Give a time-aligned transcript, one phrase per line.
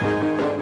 [0.00, 0.53] Thank you.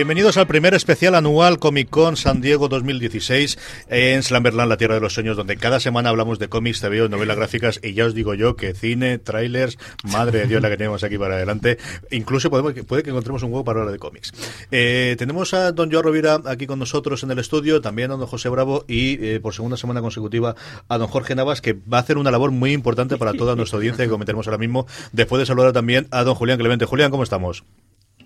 [0.00, 5.02] Bienvenidos al primer especial anual Comic Con San Diego 2016 en Slamberland, la tierra de
[5.02, 8.32] los sueños, donde cada semana hablamos de cómics, TV, novelas gráficas y ya os digo
[8.32, 11.76] yo que cine, trailers, madre de Dios la que tenemos aquí para adelante.
[12.10, 14.32] Incluso podemos, puede que encontremos un huevo para hablar de cómics.
[14.70, 18.26] Eh, tenemos a don Joe Rovira aquí con nosotros en el estudio, también a don
[18.26, 20.54] José Bravo y eh, por segunda semana consecutiva
[20.88, 23.76] a don Jorge Navas, que va a hacer una labor muy importante para toda nuestra
[23.76, 24.86] audiencia que cometeremos ahora mismo.
[25.12, 26.86] Después de saludar también a don Julián Clemente.
[26.86, 27.64] Julián, ¿cómo estamos?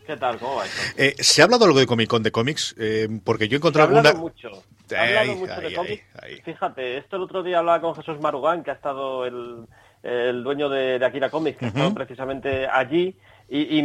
[0.07, 0.39] ¿Qué tal?
[0.39, 0.65] ¿Cómo va
[0.97, 2.75] eh, ¿Se ha hablado algo de Comic Con de cómics?
[2.79, 4.21] Eh, porque yo he encontrado Se ha alguna...
[4.21, 4.51] mucho.
[4.87, 6.05] Se ha hablado mucho de cómics.
[6.45, 9.65] Fíjate, esto el otro día hablaba con Jesús Marugán, que ha estado el,
[10.03, 13.17] el dueño de, de, Akira Comics, que ha estado precisamente allí.
[13.49, 13.81] Y, y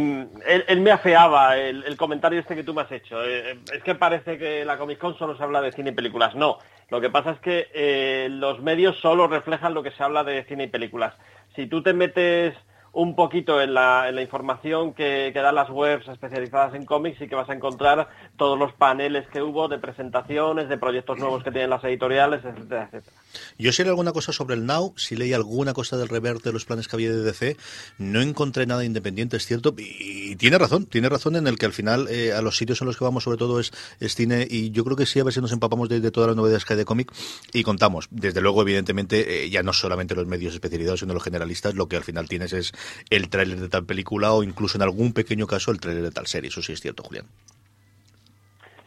[0.46, 3.22] él, él, me afeaba el, el, comentario este que tú me has hecho.
[3.24, 6.34] Eh, es que parece que la Comic Con solo se habla de cine y películas.
[6.34, 6.58] No,
[6.90, 10.64] lo que pasa es que los medios solo reflejan lo que se habla de cine
[10.64, 11.14] y películas.
[11.56, 12.54] Si tú te metes
[12.92, 17.28] un poquito en la, en la información que, dan las webs especializadas en cómics y
[17.28, 21.50] que vas a encontrar todos los paneles que hubo de presentaciones, de proyectos nuevos que
[21.50, 23.16] tienen las editoriales, etcétera, etcétera.
[23.58, 26.52] Yo si leí alguna cosa sobre el Now, si leí alguna cosa del rever de
[26.52, 27.56] los planes que había de DC,
[27.98, 31.72] no encontré nada independiente, es cierto, y, tiene razón, tiene razón en el que al
[31.72, 34.84] final eh, a los sitios en los que vamos sobre todo es, cine y yo
[34.84, 36.78] creo que sí, a ver si nos empapamos de, de todas las novedades que hay
[36.78, 37.12] de cómic
[37.52, 38.08] y contamos.
[38.10, 41.96] Desde luego, evidentemente, eh, ya no solamente los medios especializados, sino los generalistas, lo que
[41.96, 42.72] al final tienes es
[43.10, 46.26] el tráiler de tal película o incluso en algún pequeño caso el tráiler de tal
[46.26, 46.48] serie.
[46.48, 47.26] Eso sí es cierto, Julián.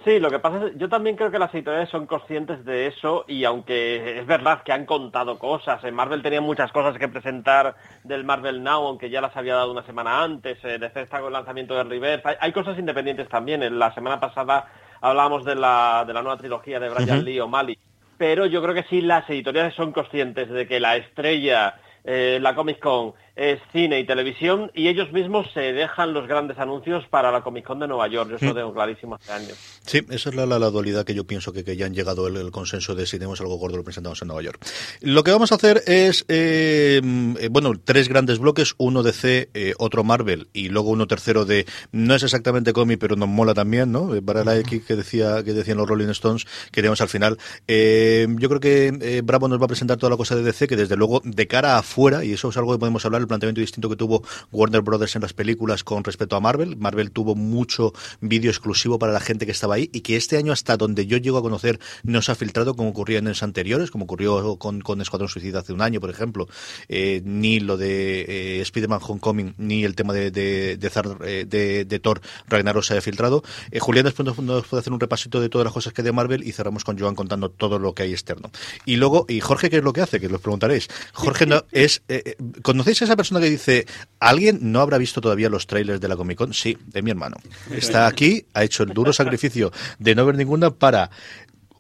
[0.04, 3.24] Sí, lo que pasa es, yo también creo que las editoriales son conscientes de eso
[3.26, 7.76] y aunque es verdad que han contado cosas, en Marvel tenía muchas cosas que presentar
[8.04, 11.28] del Marvel Now, aunque ya las había dado una semana antes, eh, de está con
[11.28, 14.68] el lanzamiento de Reverse, hay, hay, cosas independientes también, en la semana pasada
[15.00, 17.24] hablábamos de la, de la nueva trilogía de Brian uh -huh.
[17.24, 17.78] Lee o Mali,
[18.18, 22.56] pero yo creo que sí las editoriales son conscientes de que la estrella, eh, la
[22.56, 27.32] Comic Con, es cine y televisión y ellos mismos se dejan los grandes anuncios para
[27.32, 28.30] la Comic Con de Nueva York.
[28.30, 29.58] Yo eso lo tengo clarísimo hace años.
[29.86, 32.28] Sí, esa es la, la, la dualidad que yo pienso que, que ya han llegado
[32.28, 34.64] el, el, consenso de si tenemos algo gordo lo presentamos en Nueva York.
[35.02, 37.02] Lo que vamos a hacer es, eh,
[37.50, 41.66] bueno, tres grandes bloques, uno de C, eh, otro Marvel y luego uno tercero de,
[41.92, 44.12] no es exactamente cómic, pero nos mola también, ¿no?
[44.24, 47.38] Para la X que decía que decían los Rolling Stones, que tenemos al final.
[47.68, 50.76] Eh, yo creo que Bravo nos va a presentar toda la cosa de DC, que
[50.76, 53.90] desde luego de cara afuera, y eso es algo que podemos hablar, el planteamiento distinto
[53.90, 56.78] que tuvo Warner Brothers en las películas con respecto a Marvel.
[56.78, 60.52] Marvel tuvo mucho vídeo exclusivo para la gente que estaba ahí y que este año
[60.52, 63.92] hasta donde yo llego a conocer no se ha filtrado como ocurría en años anteriores,
[63.92, 66.48] como ocurrió con, con Escuadrón Suicida hace un año, por ejemplo,
[66.90, 71.46] eh, ni lo de eh, Spider-Man Homecoming, ni el tema de, de, de, Zar, eh,
[71.48, 73.44] de, de Thor Ragnarok se haya filtrado.
[73.72, 76.06] Eh, Julián después nos, nos, puede hacer un repasito de todas las cosas que hay
[76.06, 78.52] de Marvel y cerramos con Joan contando todo lo que hay externo.
[78.86, 80.20] Y luego, y Jorge, ¿qué es lo que hace?
[80.20, 80.88] Que os preguntaréis.
[81.14, 83.86] Jorge no, es, eh, ¿conocéis a esa persona que dice,
[84.20, 86.54] ¿alguien no habrá visto todavía los trailers de la Comic Con?
[86.54, 87.38] Sí, de mi hermano.
[87.72, 91.12] Está aquí, ha hecho el duro sacrificio de no ver ninguna para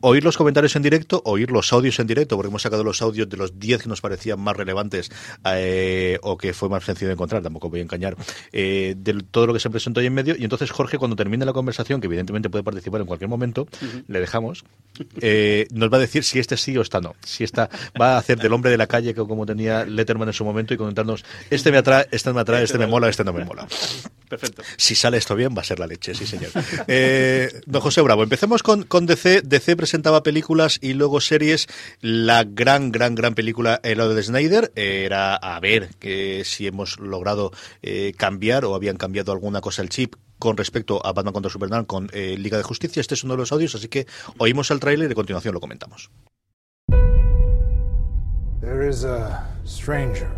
[0.05, 3.29] oír los comentarios en directo, oír los audios en directo, porque hemos sacado los audios
[3.29, 5.09] de los 10 que nos parecían más relevantes
[5.45, 8.17] eh, o que fue más sencillo de encontrar, tampoco voy a engañar,
[8.51, 10.35] eh, de todo lo que se presentó ahí en medio.
[10.38, 13.85] Y entonces Jorge, cuando termine la conversación, que evidentemente puede participar en cualquier momento, uh
[13.85, 14.03] -huh.
[14.07, 14.65] le dejamos,
[15.21, 17.15] eh, nos va a decir si este sí o está no.
[17.23, 20.33] Si está, va a hacer del hombre de la calle, que como tenía Letterman en
[20.33, 23.31] su momento, y comentarnos, este me atrae, este me atrae, este me mola, este no
[23.31, 23.67] me mola.
[24.27, 24.63] Perfecto.
[24.75, 26.51] Si sale esto bien, va a ser la leche, sí, señor.
[27.65, 29.44] Don José Bravo, empecemos con, con DC.
[29.44, 31.68] DC presentaba películas y luego series.
[32.01, 37.51] La gran, gran, gran película, el de Snyder, era a ver que si hemos logrado
[37.84, 41.86] eh, cambiar o habían cambiado alguna cosa el chip con respecto a Batman contra Superman
[41.86, 43.01] con eh, Liga de Justicia.
[43.01, 44.07] Este es uno de los audios, así que
[44.40, 46.10] oímos el tráiler y a continuación lo comentamos.
[48.62, 50.31] There is a stranger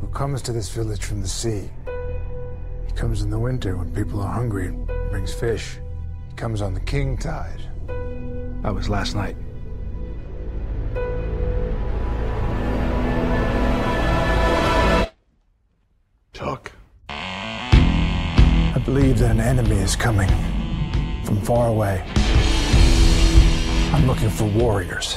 [0.00, 1.68] who comes to this village from the sea.
[2.86, 5.76] He comes in the winter when people are hungry and brings fish.
[6.30, 7.68] He comes on the king tide.
[8.68, 9.34] That was last night.
[16.34, 16.72] Talk.
[17.08, 20.28] I believe that an enemy is coming
[21.24, 22.04] from far away.
[23.94, 25.16] I'm looking for warriors.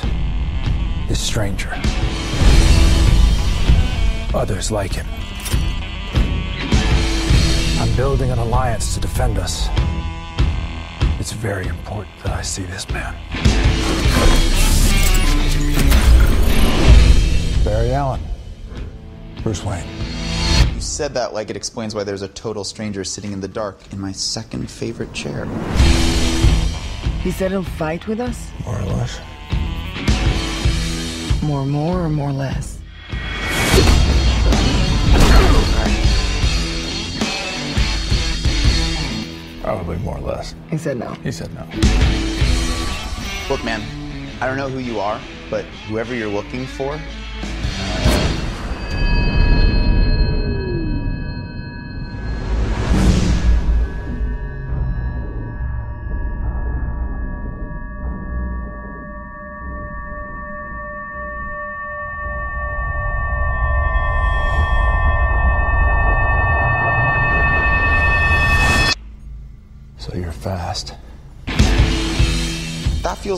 [1.09, 1.74] This stranger.
[4.33, 5.07] Others like him.
[7.81, 9.68] I'm building an alliance to defend us.
[11.22, 13.14] It's very important that I see this man.
[17.64, 18.22] Barry Allen.
[19.44, 19.88] Bruce Wayne.
[20.74, 23.94] You said that like it explains why there's a total stranger sitting in the dark
[23.94, 25.46] in my second favorite chair.
[27.22, 28.50] He said he'll fight with us?
[28.66, 29.22] More or less.
[31.44, 32.81] More more or more less?
[39.62, 40.56] Probably more or less.
[40.69, 41.13] He said no.
[41.24, 41.62] He said no.
[43.50, 43.81] Look, man,
[44.42, 45.19] I don't know who you are,
[45.50, 47.00] but whoever you're looking for,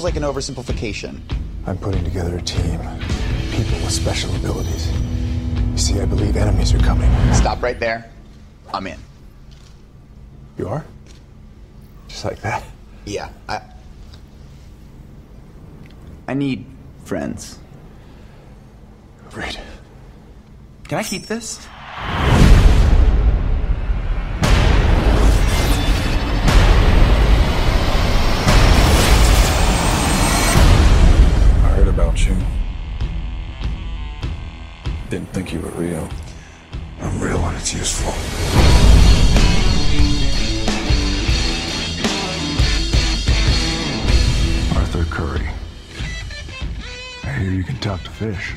[0.04, 1.22] feels like an oversimplification.
[1.66, 2.80] I'm putting together a team.
[3.52, 4.92] People with special abilities.
[5.72, 7.10] You see, I believe enemies are coming.
[7.34, 8.12] Stop right there.
[8.74, 9.00] I'm in.
[10.58, 10.86] You are?
[12.10, 12.64] Just like that?
[13.06, 13.62] Yeah, I.
[16.28, 16.66] I need
[17.06, 17.58] friends.
[19.30, 19.58] Agreed.
[20.90, 21.66] Can I keep this?
[32.26, 32.36] You.
[35.10, 36.08] Didn't think you were real.
[37.02, 38.12] I'm real when it's useful.
[44.78, 45.48] Arthur Curry.
[47.24, 48.54] I hear you can talk to fish.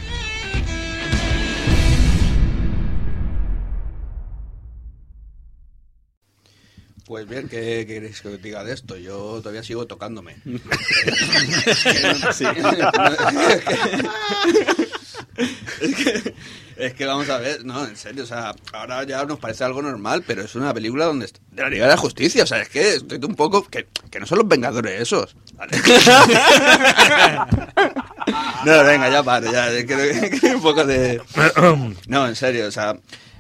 [7.17, 8.99] Pues bien, ¿qué, queréis que os diga de esto?
[8.99, 10.37] Yo todavía sigo tocándome.
[16.77, 19.81] es, que, vamos a ver, no, en serio, o sea, ahora ya nos parece algo
[19.81, 22.69] normal, pero es una película donde de la Liga de la Justicia, o sea, es
[22.69, 25.35] que estoy un poco que, que no son los Vengadores esos.
[28.67, 31.23] no, venga, ya paro, ya, creo que un poco de
[32.09, 32.95] No, en serio, o sea,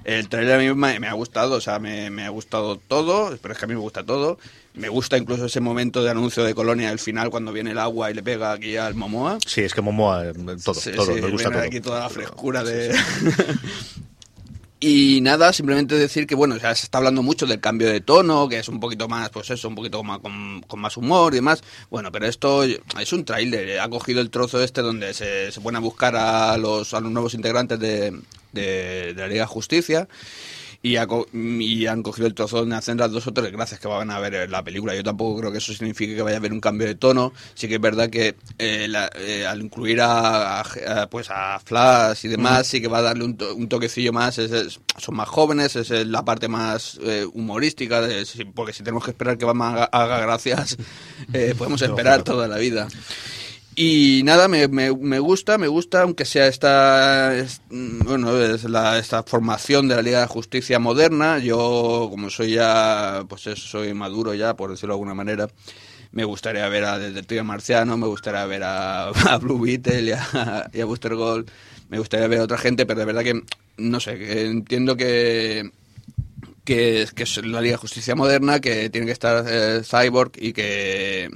[0.06, 3.58] el trailer a mí me, ha gustado, o sea, me, ha gustado todo, pero es
[3.58, 4.38] que a mí me gusta todo.
[4.74, 8.08] Me gusta incluso ese momento de anuncio de Colonia, el final, cuando viene el agua
[8.10, 9.38] y le pega aquí al Momoa.
[9.44, 10.32] Sí, es que Momoa, eh,
[10.64, 11.60] todo, todo, me gusta todo.
[11.60, 12.94] aquí toda la frescura de...
[14.78, 18.58] Y nada, simplemente decir que, bueno, se está hablando mucho del cambio de tono, que
[18.58, 21.64] es un poquito más, pues eso, un poquito más, con, más humor y demás.
[21.90, 23.80] Bueno, pero esto es un tráiler.
[23.80, 27.10] Ha cogido el trozo este donde se, se pone a buscar a los, a los
[27.10, 28.20] nuevos integrantes de,
[28.56, 30.08] de, la Liga de Justicia
[30.86, 34.20] y, han cogido el trozo donde hacen las dos o tres gracias que van a
[34.20, 34.94] ver la película.
[34.94, 37.32] Yo tampoco creo que eso signifique que vaya a haber un cambio de tono.
[37.54, 40.62] Sí que es verdad que eh, eh, al incluir a,
[41.10, 44.40] pues a Flash y demás, sí que va a darle un, toquecillo más.
[44.98, 48.02] son más jóvenes, es la parte más eh, humorística,
[48.54, 50.76] porque si tenemos que esperar que Batman haga, gracias,
[51.58, 52.88] podemos esperar toda la vida.
[53.78, 57.30] Y nada, me, me, gusta, me gusta, aunque sea esta,
[57.68, 61.38] bueno, es la, esta formación de la Liga de Justicia moderna.
[61.38, 65.48] Yo, como soy ya, pues soy maduro ya, por decirlo de alguna manera,
[66.10, 70.82] me gustaría ver a Detective Marciano, me gustaría ver a, Blue Beetle y a, y
[70.82, 71.50] Booster Gold,
[71.90, 73.42] me gustaría ver a otra gente, pero de verdad que,
[73.76, 75.70] no sé, entiendo que
[76.64, 80.54] que, que es la Liga de Justicia moderna, que tiene que estar eh, Cyborg y
[80.54, 81.30] que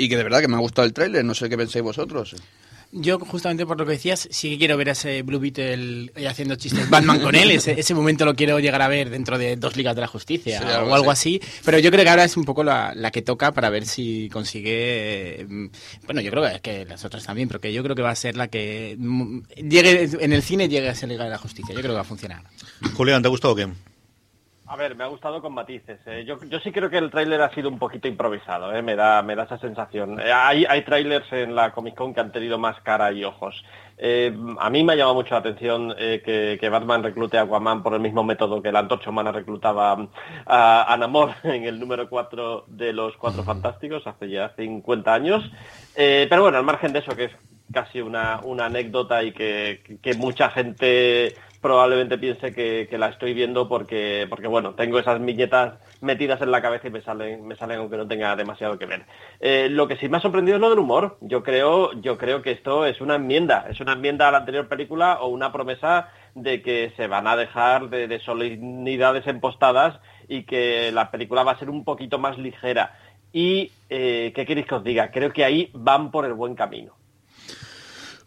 [0.00, 2.34] y que de verdad que me ha gustado el tráiler, no sé qué pensáis vosotros.
[2.92, 6.56] Yo, justamente por lo que decías, sí que quiero ver a ese Blue Beetle haciendo
[6.56, 7.52] chistes Batman con él.
[7.52, 10.82] Ese, ese, momento lo quiero llegar a ver dentro de dos ligas de la justicia
[10.82, 11.40] o algo así.
[11.64, 14.28] Pero yo creo que ahora es un poco la, la que toca para ver si
[14.32, 15.46] consigue.
[15.48, 15.66] Mm,
[16.06, 18.36] bueno, yo creo que las otras también, pero que yo creo que va a ser
[18.36, 19.38] la que mm,
[19.68, 21.72] llegue en el cine llegue a ser liga de la justicia.
[21.72, 22.42] Yo creo que va a funcionar.
[22.94, 23.68] Julián, ¿te ha gustado o qué?
[24.70, 25.98] A ver, me ha gustado con matices.
[26.06, 26.24] ¿eh?
[26.24, 28.82] Yo, yo, sí creo que el tráiler ha sido un poquito improvisado, ¿eh?
[28.82, 30.20] me, da, me da esa sensación.
[30.20, 33.64] Eh, hay, hay trailers en la Comic Con que han tenido más cara y ojos.
[33.98, 37.94] A mí me ha llamado mucho la atención que, que, Batman reclute a Aquaman por
[37.94, 40.08] el mismo método que la Antorcha Humana reclutaba
[40.46, 45.50] a, a Namor en el número 4 de los Cuatro Fantásticos hace ya 50 años.
[45.94, 47.32] pero bueno, al margen de eso, que es
[47.72, 53.68] casi una, una anécdota y que, que mucha gente probablemente piense que, la estoy viendo
[53.68, 57.78] porque, porque, bueno, tengo esas viñetas metidas en la cabeza y me salen, me salen
[57.78, 59.04] aunque no tenga demasiado que ver.
[59.40, 61.18] Eh, lo que sí me ha sorprendido es lo del humor.
[61.20, 64.68] Yo creo, yo creo que esto es una enmienda, es una enmienda a la anterior
[64.68, 70.44] película o una promesa de que se van a dejar de, de solemnidades empostadas y
[70.44, 72.94] que la película va a ser un poquito más ligera.
[73.32, 75.10] Y, eh, ¿qué queréis que os diga?
[75.10, 76.99] Creo que ahí van por el buen camino.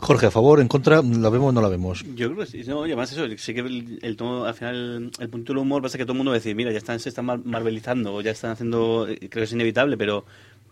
[0.03, 2.03] Jorge, a favor, en contra, ¿la vemos o no la vemos?
[2.15, 5.53] Yo creo que sí, no, además eso, sí que el, tono, al final, el punto
[5.53, 6.99] del humor va a ser que todo el mundo va a decir, mira, ya están,
[6.99, 10.25] se están marvelizando, ya están haciendo, creo que es inevitable, pero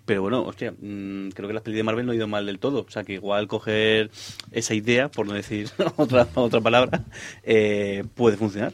[0.05, 2.59] pero bueno, hostia, mm, creo que las películas de Marvel no ha ido mal del
[2.59, 2.85] todo.
[2.87, 4.09] O sea, que igual coger
[4.51, 7.03] esa idea, por no decir otra otra palabra,
[7.43, 8.73] eh, puede funcionar.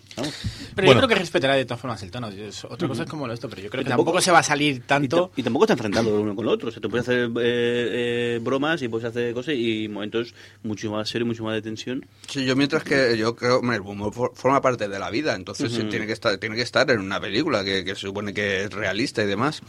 [0.76, 2.30] Pero yo creo que respetará de todas formas el tono.
[2.70, 5.32] Otra cosa es como esto, pero yo creo que tampoco, se va a salir tanto.
[5.36, 6.70] Y, tampoco está enfrentando uno con el otro.
[6.70, 10.92] O sea, tú puedes hacer eh, eh, bromas y puedes hacer cosas y momentos mucho
[10.92, 12.06] más serios, mucho más de tensión.
[12.28, 16.06] Sí, yo mientras que yo creo, el humor forma parte de la vida, entonces tiene
[16.06, 19.28] que estar tiene que estar en una película que, se supone que es realista y
[19.28, 19.62] demás.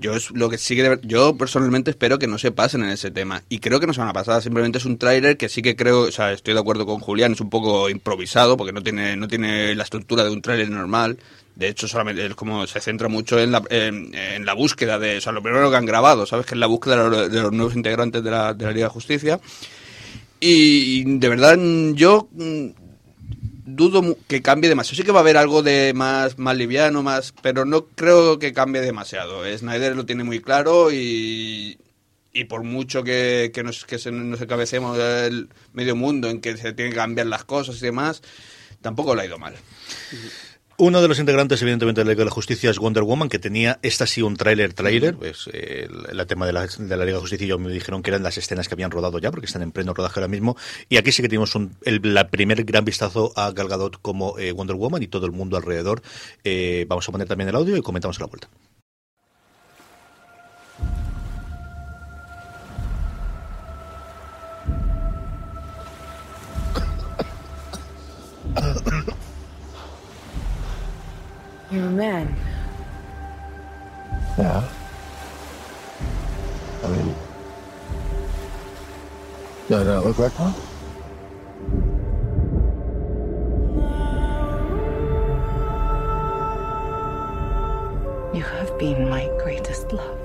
[0.00, 3.10] Yo es lo que sigue de yo personalmente espero que no se pasen en ese
[3.10, 3.42] tema.
[3.48, 4.42] Y creo que no se van a pasar.
[4.42, 7.32] Simplemente es un tráiler que sí que creo, o sea, estoy de acuerdo con Julián,
[7.32, 11.18] es un poco improvisado porque no tiene, no tiene la estructura de un tráiler normal.
[11.54, 15.20] De hecho, solamente es como se centra mucho en la, en, la búsqueda de, o
[15.20, 16.46] sea, lo primero que han grabado, ¿sabes?
[16.46, 19.40] Que es la búsqueda de los, nuevos integrantes de la, de la Liga de Justicia.
[20.40, 21.58] Y de verdad,
[21.94, 22.28] yo
[23.64, 24.96] dudo que cambie demasiado.
[24.96, 28.52] Sí que va a haber algo de más, más liviano, más, pero no creo que
[28.52, 29.42] cambie demasiado.
[29.56, 31.78] Snyder lo tiene muy claro y,
[32.32, 36.72] y por mucho que, que, nos, que nos encabecemos el medio mundo en que se
[36.72, 38.22] tienen que cambiar las cosas y demás,
[38.82, 39.54] tampoco le ha ido mal.
[40.76, 43.38] Uno de los integrantes, evidentemente, de la Liga de la Justicia es Wonder Woman, que
[43.38, 47.20] tenía, esta sí, un tráiler, tráiler, pues, el, tema de la, de la Liga de
[47.20, 49.70] Justicia, yo me dijeron que eran las escenas que habían rodado ya, porque están en
[49.70, 50.56] pleno rodaje ahora mismo,
[50.88, 54.36] y aquí sí que tenemos un, el la primer gran vistazo a Gal Gadot como
[54.36, 56.02] eh, Wonder Woman y todo el mundo alrededor.
[56.42, 58.48] Eh, vamos a poner también el audio y comentamos a la vuelta.
[71.74, 72.36] You're a man.
[74.38, 74.70] Yeah.
[76.84, 77.14] I mean,
[79.66, 80.54] do I not look like one?
[88.36, 90.20] You have been my greatest love.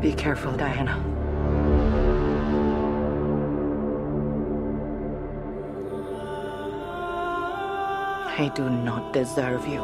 [0.00, 1.23] Be careful, Diana.
[8.36, 9.78] I do not deserve you.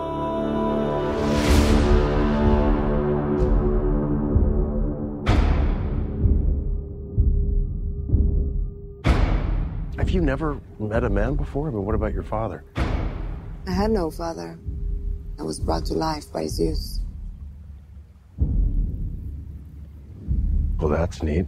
[9.96, 11.68] Have you never met a man before?
[11.68, 12.64] I mean, what about your father?
[12.74, 14.58] I had no father.
[15.38, 17.02] I was brought to life by Zeus.
[20.80, 21.46] Well, that's neat.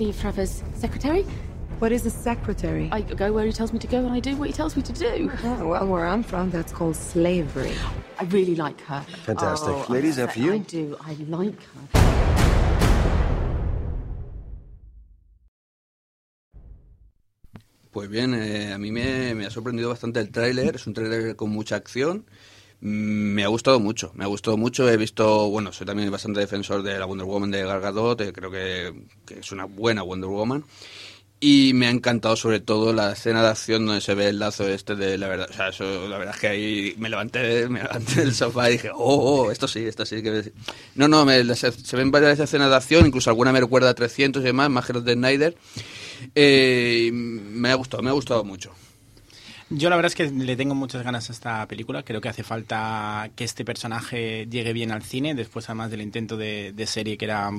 [0.00, 1.26] Steve Trevor's secretary.
[1.78, 2.88] What is a secretary?
[2.90, 4.82] I go where he tells me to go and I do what he tells me
[4.82, 5.30] to do.
[5.44, 7.74] Oh, well, where I'm from, that's called slavery.
[8.18, 9.02] I really like her.
[9.26, 9.68] Fantastic.
[9.68, 10.54] Oh, Ladies, I, after you.
[10.54, 10.96] I do.
[11.02, 11.82] I like her.
[17.90, 20.76] Pues bien, eh, a mí me, me, ha sorprendido bastante el tráiler.
[20.76, 22.24] Es un tráiler con mucha acción.
[22.82, 24.88] Mm, me ha gustado mucho, me ha gustado mucho.
[24.88, 28.20] He visto, bueno, soy también bastante defensor de la Wonder Woman de Gal Gadot.
[28.20, 28.92] Eh, creo que,
[29.38, 30.64] es una buena Wonder Woman.
[31.42, 34.68] Y me ha encantado sobre todo la escena de acción donde se ve el lazo
[34.68, 35.48] este de la verdad.
[35.50, 38.74] O sea, eso, la verdad es que ahí me levanté, me levanté del sofá y
[38.74, 38.98] dije, oh,
[39.46, 40.22] oh esto sí, esto sí.
[40.22, 40.52] que
[40.96, 44.42] No, no, me, se, ven varias escenas de acción, incluso alguna me recuerda a 300
[44.42, 45.56] y demás, más que de Snyder.
[46.34, 48.74] Eh, me ha gustado, me ha gustado mucho.
[49.70, 52.02] Yo la verdad es que le tengo muchas ganas a esta película.
[52.02, 56.36] Creo que hace falta que este personaje llegue bien al cine, después además del intento
[56.36, 57.50] de, de serie que era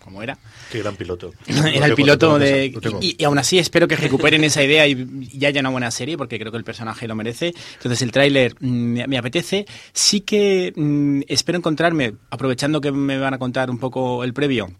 [0.00, 0.38] como era.
[0.72, 1.32] Qué gran piloto.
[1.46, 2.72] era el piloto de...
[3.00, 6.16] Y, y, aún así espero que recuperen esa idea y, y, haya una buena serie,
[6.16, 7.52] porque creo que el personaje lo merece.
[7.74, 9.66] Entonces el tráiler mm, me, apetece.
[9.92, 14.70] Sí que mm, espero encontrarme, aprovechando que me van a contar un poco el previo,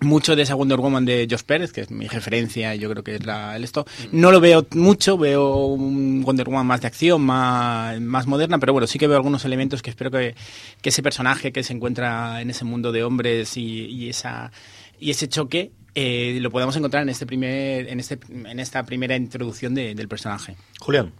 [0.00, 3.16] mucho de esa Wonder Woman de Josh Pérez, que es mi referencia, yo creo que
[3.16, 3.86] es la, el esto.
[4.12, 8.72] No lo veo mucho, veo un Wonder Woman más de acción, más, más moderna, pero
[8.72, 10.34] bueno, sí que veo algunos elementos que espero que,
[10.80, 14.50] que ese personaje que se encuentra en ese mundo de hombres y, y esa,
[14.98, 19.16] y ese choque eh, lo podamos encontrar en, este primer, en, este, en esta primera
[19.16, 20.56] introducción de, del personaje.
[20.78, 21.12] Julián.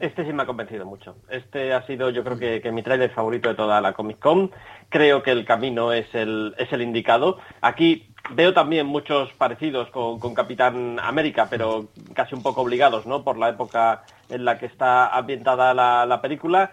[0.00, 1.16] Este sí me ha convencido mucho.
[1.28, 4.50] Este ha sido, yo creo que, mi tráiler favorito de toda la Comic Con.
[4.88, 7.38] Creo que el camino es el, indicado.
[7.60, 13.22] Aquí veo también muchos parecidos con, Capitán América, pero casi un poco obligados, ¿no?
[13.22, 16.72] Por la época en la que está ambientada la película.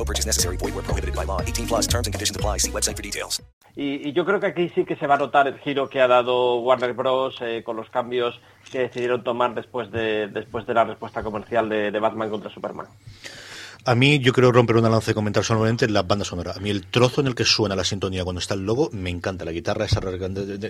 [0.00, 0.56] No purchase necessary.
[0.56, 1.42] Void where prohibited by law.
[1.42, 2.56] 18 plus terms and conditions apply.
[2.56, 3.42] See website for details.
[3.76, 6.00] Y, y, yo creo que aquí sí que se va a notar el giro que
[6.00, 7.36] ha dado Warner Bros.
[7.42, 8.40] Eh, con los cambios
[8.72, 12.86] que decidieron tomar después de, después de la respuesta comercial de, de Batman contra Superman.
[13.86, 16.52] A mí, yo quiero romper una lanza y comentar solamente la banda sonora.
[16.54, 19.08] A mí el trozo en el que suena la sintonía cuando está el logo, me
[19.08, 19.44] encanta.
[19.44, 20.00] La guitarra, esa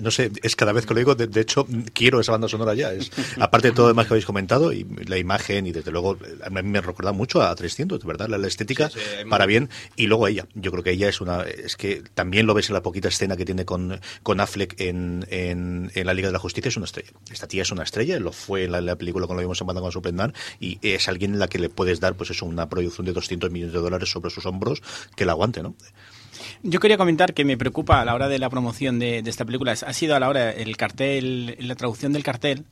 [0.01, 2.75] no sé, es cada vez que lo digo, de, de hecho, quiero esa banda sonora
[2.75, 2.93] ya.
[2.93, 6.19] Es, aparte de todo lo demás que habéis comentado, y la imagen, y desde luego,
[6.45, 9.47] a mí me recuerda mucho a 300, de verdad, la, la estética, sí, sí, para
[9.47, 9.71] bien.
[9.97, 12.75] Y luego ella, yo creo que ella es una, es que también lo ves en
[12.75, 16.39] la poquita escena que tiene con, con Affleck en, en, en la Liga de la
[16.39, 17.11] Justicia, es una estrella.
[17.31, 19.67] Esta tía es una estrella, lo fue en la, la película cuando lo vimos en
[19.67, 22.69] Batman con Superman, y es alguien en la que le puedes dar, pues eso, una
[22.69, 24.83] producción de 200 millones de dólares sobre sus hombros
[25.17, 25.75] que la aguante, ¿no?
[26.63, 29.45] Yo quería comentar que me preocupa a la hora de la promoción de, de, esta
[29.45, 29.73] película.
[29.73, 32.65] Ha sido a la hora el cartel, la traducción del cartel,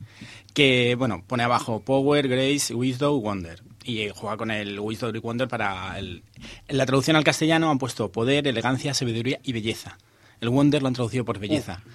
[0.53, 3.61] que bueno pone abajo Power, Grace, Wisdom, Wonder.
[3.83, 6.23] Y eh, juega con el Wisdom y Wonder para el,
[6.67, 9.97] en la traducción al castellano han puesto poder, elegancia, sabiduría y belleza.
[10.41, 11.81] El Wonder lo han traducido por belleza.
[11.85, 11.89] Uh.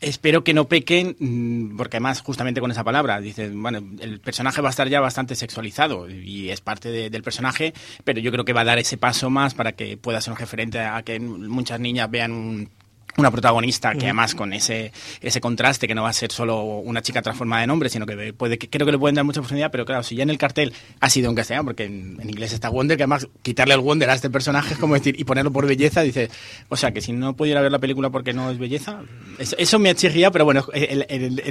[0.00, 4.60] Espero que no pequen, mm, porque además justamente con esa palabra, dicen, bueno, el personaje
[4.60, 8.44] va a estar ya bastante sexualizado y es parte de, del personaje, pero yo creo
[8.44, 11.18] que va a dar ese paso más para que pueda ser un referente a que
[11.18, 12.70] muchas niñas vean un,
[13.18, 17.02] una protagonista que además con ese, ese contraste que no va a ser solo una
[17.02, 19.84] chica transformada en hombre, sino que puede, creo que le pueden dar mucha oportunidad, pero
[19.84, 22.96] claro, si ya en el cartel ha sido en castellano, porque en, inglés está Wonder,
[22.96, 26.02] que además quitarle el Wonder a este personaje es como decir, y ponerlo por belleza,
[26.02, 26.30] dice,
[26.68, 29.02] o sea, que si no pudiera ver la película porque no es belleza,
[29.38, 30.64] eso, me exigía, pero bueno,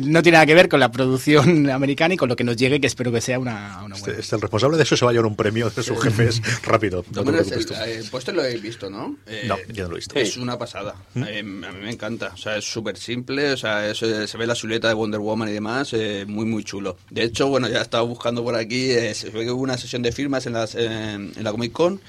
[0.03, 2.79] no tiene nada que ver con la producción americana y con lo que nos llegue,
[2.79, 4.19] que espero que sea una, una buena.
[4.19, 7.03] Este, el responsable de eso se va a llevar un premio de sus jefes rápido.
[7.13, 9.17] No el, póster lo habéis visto, ¿no?
[9.45, 10.17] no, yo no lo he visto.
[10.17, 10.95] Es una pasada.
[11.13, 11.23] ¿Mm?
[11.27, 12.31] Eh, a mí me encanta.
[12.33, 13.51] O sea, es súper simple.
[13.51, 15.93] O sea, se ve la silueta de Wonder Woman y demás.
[15.93, 16.97] Eh, muy, muy chulo.
[17.09, 18.91] De hecho, bueno, ya estaba buscando por aquí.
[18.91, 22.01] Eh, se ve que hubo una sesión de firmas en, las, en la Comic Con.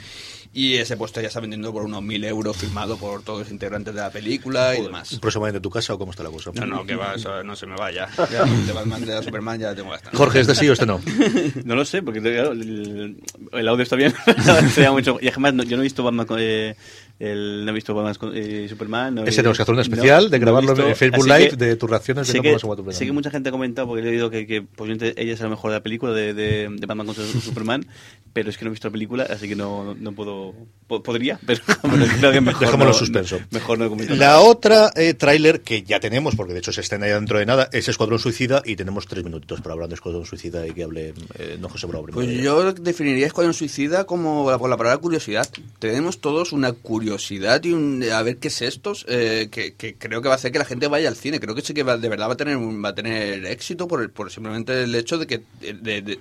[0.54, 3.94] Y ese puesto ya está vendiendo por unos mil euros firmado por todos los integrantes
[3.94, 5.18] de la película y demás.
[5.20, 6.50] ¿Próximamente tu casa o cómo está la cosa?
[6.54, 8.08] No, no, que va, eso no se me vaya.
[8.30, 10.16] Ya, de Batman, de Superman ya tengo bastante.
[10.16, 11.00] Jorge, ¿este sí o este no?
[11.64, 13.20] no lo sé, porque el,
[13.52, 14.12] el audio está bien.
[14.92, 15.18] mucho.
[15.20, 16.74] Y además, yo no he visto Batman eh,
[17.18, 19.16] el, no he visto Batman eh, Superman.
[19.16, 22.32] No Ese tenemos que hacer un especial de grabarlo en Facebook Live de tus reacciones
[22.32, 22.56] de que,
[22.92, 24.66] Sé que mucha gente ha comentado, porque he oído que, que
[25.16, 27.86] ella es la mejor de la película de, de, de Batman contra Superman,
[28.32, 30.54] pero es que no he visto la película, así que no, no puedo.
[30.86, 31.60] Podría, pero,
[32.18, 32.78] creo que mejor.
[32.78, 33.38] no, suspenso.
[33.50, 37.16] Mejor no La otra eh, tráiler que ya tenemos, porque de hecho se estrena ya
[37.16, 40.66] dentro de nada, es Escuadrón Suicida y tenemos tres minutitos para hablar de Escuadrón Suicida
[40.66, 42.06] y que hable eh, no José Bravo.
[42.06, 45.48] Pues yo definiría Escuadrón Suicida como por la palabra curiosidad.
[45.78, 50.28] Tenemos todos una curiosidad y un a ver qué es esto, eh, que, creo que
[50.28, 51.40] va a hacer que la gente vaya al cine.
[51.40, 54.30] Creo que sí que de verdad va a tener va a tener éxito por, por
[54.30, 56.18] simplemente el hecho de que de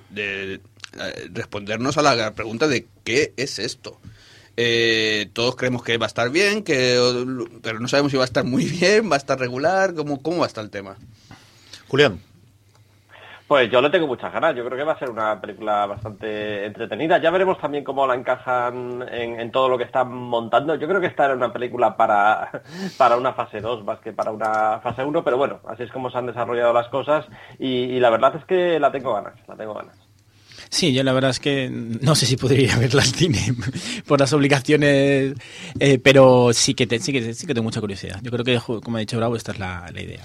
[1.00, 4.00] eh, respondernos a la pregunta de qué es esto.
[4.60, 6.97] Eh, todos creemos que va a estar bien, que,
[7.62, 10.39] pero no sabemos si va a estar muy bien, va a estar regular, cómo, cómo
[10.39, 10.97] va a estar el tema.
[11.88, 12.19] Julián.
[13.47, 16.65] Pues yo le tengo muchas ganas, yo creo que va a ser una película bastante
[16.65, 17.17] entretenida.
[17.17, 20.75] Ya veremos también cómo la encajan en, todo lo que están montando.
[20.75, 22.51] Yo creo que esta era una película para,
[22.97, 26.10] para una fase 2 más que para una fase 1, pero bueno, así es como
[26.10, 27.25] se han desarrollado las cosas
[27.57, 30.07] y la verdad es que la tengo ganas, la tengo ganas.
[30.69, 33.53] Sí, yo la verdad es que no sé si podría verla al cine
[34.06, 35.34] por las obligaciones,
[35.80, 38.19] eh, pero sí que, sí, que, sí que tengo mucha curiosidad.
[38.21, 40.21] Yo creo que, como ha dicho Bravo, esta es la, idea.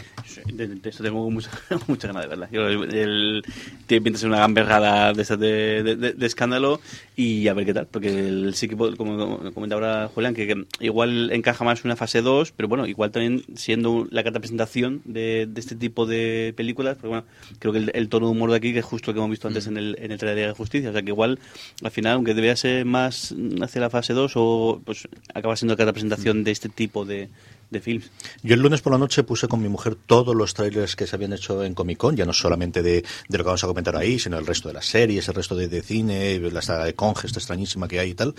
[0.52, 1.50] de, eso tengo mucha,
[1.86, 2.48] mucha ganas de verla.
[2.50, 3.42] Yo, el,
[3.86, 6.80] tiene de ser una gamberrada de, de, escándalo
[7.16, 11.30] y a ver qué tal, porque el, sí que, como comenta ahora Julián, que, igual
[11.32, 15.76] encaja más una fase 2, pero bueno, igual también siendo la carta presentación de, este
[15.76, 17.24] tipo de películas, porque bueno,
[17.58, 19.48] creo que el, tono de humor de aquí, que es justo lo que hemos visto
[19.48, 20.90] antes en el, en el de Justicia.
[20.90, 21.38] O sea que igual,
[21.82, 25.92] al final, aunque debería ser más hacia la fase 2, o pues acaba siendo cada
[25.92, 27.28] presentación de este tipo de,
[27.72, 28.10] de films.
[28.42, 31.16] Yo el lunes por la noche puse con mi mujer todos los trailers que se
[31.16, 33.96] habían hecho en Comic Con, ya no solamente de, de, lo que vamos a comentar
[33.96, 36.94] ahí, sino el resto de las series, el resto de, de cine, la saga de
[36.94, 38.34] Conge, esta extrañísima que hay y tal.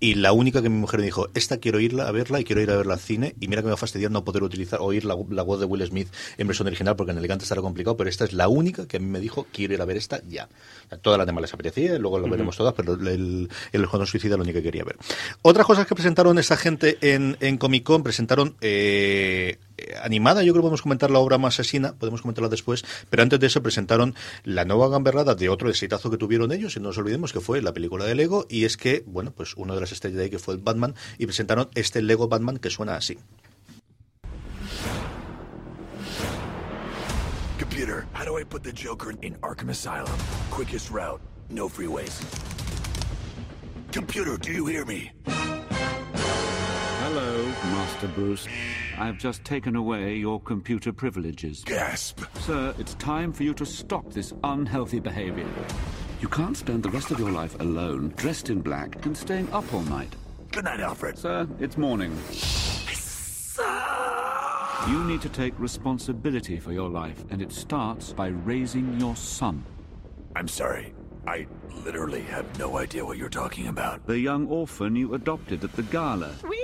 [0.00, 2.62] Y la única que mi mujer me dijo, esta quiero irla a verla y quiero
[2.62, 3.34] ir a verla al cine.
[3.40, 5.66] Y mira que me va a fastidiar no poder utilizar, oír la, la voz de
[5.66, 6.08] Will Smith
[6.38, 9.00] en versión original, porque en Elegante estará complicado, pero esta es la única que a
[9.00, 10.48] mí me dijo, quiero ir a ver esta ya.
[10.96, 14.38] Todas las demás les apetecía, luego lo veremos todas, pero el, el, Juego Suicida es
[14.38, 14.96] lo único que quería ver.
[15.42, 19.58] Otras cosas que presentaron esa gente en, en Comic Con, presentaron eh,
[20.02, 23.38] animada, yo creo que podemos comentar la obra más asesina, podemos comentarla después, pero antes
[23.40, 26.98] de eso presentaron la nueva gamberrada de otro exitazo que tuvieron ellos, y no nos
[26.98, 29.92] olvidemos que fue la película de Lego, y es que, bueno, pues una de las
[29.92, 33.18] estrellas de ahí que fue el Batman, y presentaron este Lego Batman que suena así.
[37.78, 40.18] Computer, how do I put the Joker in Arkham Asylum?
[40.50, 42.24] Quickest route, no freeways.
[43.92, 45.12] Computer, do you hear me?
[47.04, 48.48] Hello, Master Bruce.
[48.98, 51.62] I've just taken away your computer privileges.
[51.62, 52.22] Gasp!
[52.40, 55.46] Sir, it's time for you to stop this unhealthy behavior.
[56.20, 59.72] You can't spend the rest of your life alone, dressed in black, and staying up
[59.72, 60.12] all night.
[60.50, 61.16] Good night, Alfred.
[61.16, 62.10] Sir, it's morning.
[64.86, 69.64] You need to take responsibility for your life, and it starts by raising your son.
[70.36, 70.94] I'm sorry.
[71.26, 71.46] I
[71.84, 74.06] literally have no idea what you're talking about.
[74.06, 76.32] The young orphan you adopted at the gala.
[76.48, 76.56] Whee!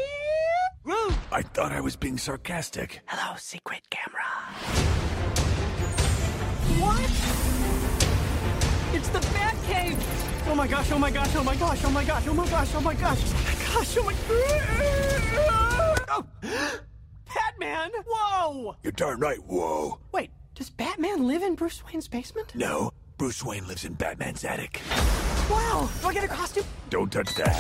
[1.33, 3.01] I thought I was being sarcastic.
[3.07, 4.23] Hello, secret camera.
[6.81, 7.01] What?
[8.97, 9.99] It's the Batcave!
[10.47, 12.75] Oh my gosh, oh my gosh, oh my gosh, oh my gosh, oh my gosh,
[12.75, 14.15] oh my gosh, oh my gosh, oh my
[16.43, 16.81] oh.
[17.59, 17.91] Batman!
[18.07, 18.77] Whoa!
[18.83, 19.99] You're darn right, whoa.
[20.13, 22.55] Wait, does Batman live in Bruce Wayne's basement?
[22.55, 24.81] No, Bruce Wayne lives in Batman's attic.
[25.51, 25.89] Wow!
[26.03, 26.65] Do I get a costume?
[26.91, 27.55] Don't touch that.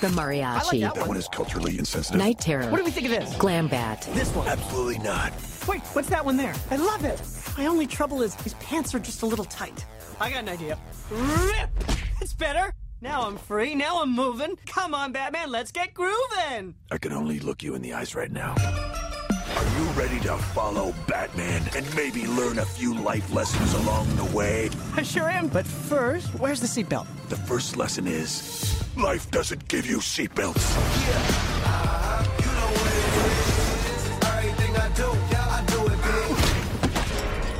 [0.00, 0.64] The Mariachi.
[0.64, 1.16] Like that, that one.
[1.16, 2.18] is culturally insensitive.
[2.18, 2.70] Night Terror.
[2.70, 3.34] What do we think of this?
[3.36, 4.08] Glam Bat.
[4.12, 4.46] This one.
[4.46, 5.32] Absolutely not.
[5.66, 6.54] Wait, what's that one there?
[6.70, 7.20] I love it.
[7.56, 9.84] My only trouble is his pants are just a little tight.
[10.20, 10.78] I got an idea.
[11.10, 11.70] Rip!
[12.20, 12.72] It's better.
[13.00, 13.74] Now I'm free.
[13.74, 14.56] Now I'm moving.
[14.66, 15.50] Come on, Batman.
[15.50, 16.74] Let's get grooving.
[16.90, 18.54] I can only look you in the eyes right now.
[18.56, 24.24] Are you ready to follow Batman and maybe learn a few life lessons along the
[24.36, 24.70] way?
[24.94, 25.48] I sure am.
[25.48, 27.06] But first, where's the seatbelt?
[27.28, 30.56] The first lesson is life doesn't give you seatbelts.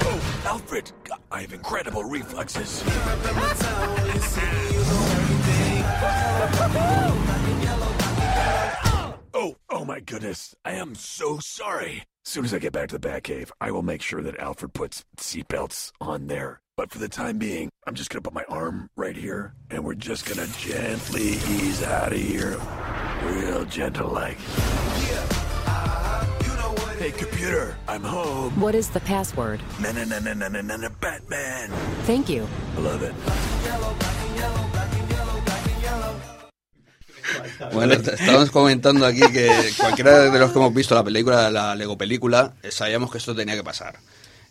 [0.08, 0.92] Oh, Alfred,
[1.30, 2.82] I have incredible reflexes.
[9.34, 10.54] Oh, oh my goodness.
[10.64, 12.04] I am so sorry.
[12.24, 14.72] As soon as I get back to the Batcave, I will make sure that Alfred
[14.72, 16.60] puts seatbelts on there.
[16.76, 19.94] But for the time being, I'm just gonna put my arm right here, and we're
[19.94, 22.58] just gonna gently ease out of here.
[23.22, 24.38] Real gentle like.
[26.98, 28.58] Hey, computer, I'm home.
[28.58, 29.60] What is the password?
[29.80, 31.70] Na na na na na na na Batman.
[32.02, 32.48] Thank you.
[32.76, 33.14] I love it.
[37.72, 41.96] Bueno, estábamos comentando aquí que cualquiera de los que hemos visto la película, la Lego
[41.98, 43.96] película, sabíamos que esto tenía que pasar.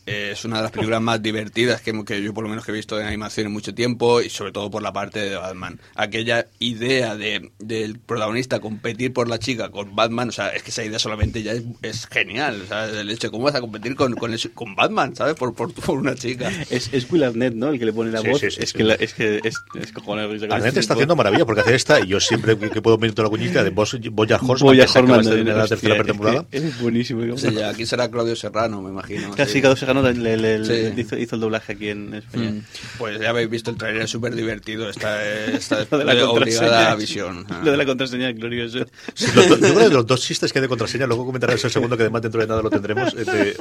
[0.06, 2.76] Es una de las películas más divertidas que, que yo por lo menos que he
[2.76, 5.80] visto en animación en mucho tiempo y sobre todo por la parte de Batman.
[5.96, 10.70] Aquella idea de, del protagonista competir por la chica con Batman, o sea, es que
[10.70, 12.62] esa idea solamente ya es, es genial.
[12.64, 15.34] O sea, el hecho de cómo vas a competir con, con, ese- con Batman, ¿sabes?
[15.36, 16.52] Por, por, por una chica.
[16.70, 17.70] Es, es Will Arnett, ¿no?
[17.70, 18.40] El que le pone la Sí, voz.
[18.42, 18.78] sí, sí, es, sí.
[18.78, 20.44] Que la- es que es, es cojones.
[20.52, 23.30] Arnett está haciendo maravilla porque hace esta y yo siempre que que puedo meter la
[23.30, 26.46] cuñita de Bojack Horseman, que Horseman, la de- tercera- la tercera temporada.
[26.52, 27.34] Es buenísimo.
[27.34, 29.32] O sea, ya aquí será Claudio Serrano, me imagino.
[29.36, 29.62] Casi.
[29.62, 30.94] Claudio Serrano le, le- le- Sí.
[31.02, 32.52] hizo, hizo el doblaje aquí en España.
[32.52, 32.62] Mm.
[32.98, 34.90] Pues ya habéis visto el trailer, es súper divertido.
[34.90, 36.96] Esta, esta Lo de la obligada contraseña.
[36.96, 37.46] visión.
[37.64, 38.86] Lo de la contraseña es glorioso.
[39.14, 41.26] Sí, los dos- yo creo que de los dos chistes que hay de contraseña, luego
[41.26, 43.16] comentarás el segundo que además dentro de nada lo tendremos.
[43.18, 43.56] eh,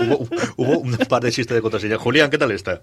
[0.57, 1.99] hubo un par de chistes de contraseña.
[1.99, 2.81] Julián, ¿qué tal está?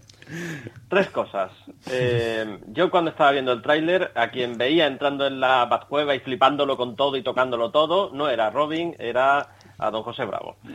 [0.90, 1.52] Tres cosas.
[1.90, 6.20] Eh, yo cuando estaba viendo el tráiler, a quien veía entrando en la Batcueva y
[6.20, 9.50] flipándolo con todo y tocándolo todo, no era Robin, era
[9.82, 10.56] a don José Bravo.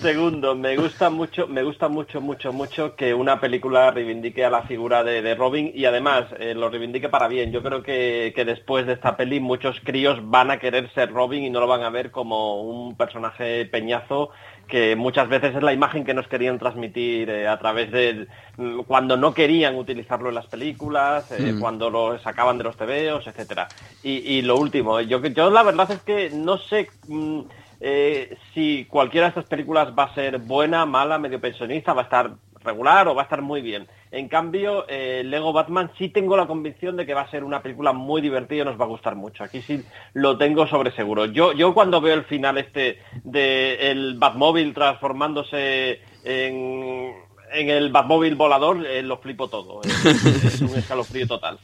[0.00, 4.62] Segundo, me gusta mucho, me gusta mucho, mucho, mucho que una película reivindique a la
[4.62, 7.52] figura de, de Robin y además eh, lo reivindique para bien.
[7.52, 11.44] Yo creo que, que después de esta peli muchos críos van a querer ser Robin
[11.44, 14.30] y no lo van a ver como un personaje peñazo
[14.70, 18.80] que muchas veces es la imagen que nos querían transmitir eh, a través de mm,
[18.86, 21.58] cuando no querían utilizarlo en las películas, eh, Mm.
[21.60, 23.68] cuando lo sacaban de los tebeos, etcétera.
[24.02, 27.40] Y, y lo último, yo, yo la verdad es que no sé mm,
[27.80, 32.04] eh, si cualquiera de estas películas va a ser buena, mala, medio pensionista, va a
[32.04, 32.30] estar
[32.62, 33.86] regular o va a estar muy bien.
[34.10, 37.62] En cambio, eh, Lego Batman sí tengo la convicción de que va a ser una
[37.62, 39.44] película muy divertida y nos va a gustar mucho.
[39.44, 39.82] Aquí sí
[40.14, 41.26] lo tengo sobre seguro.
[41.26, 47.14] Yo, yo cuando veo el final este de el Batmóvil transformándose en,
[47.52, 49.80] en el Batmóvil volador, eh, lo flipo todo.
[49.82, 50.04] Es,
[50.44, 51.58] es un escalofrío total.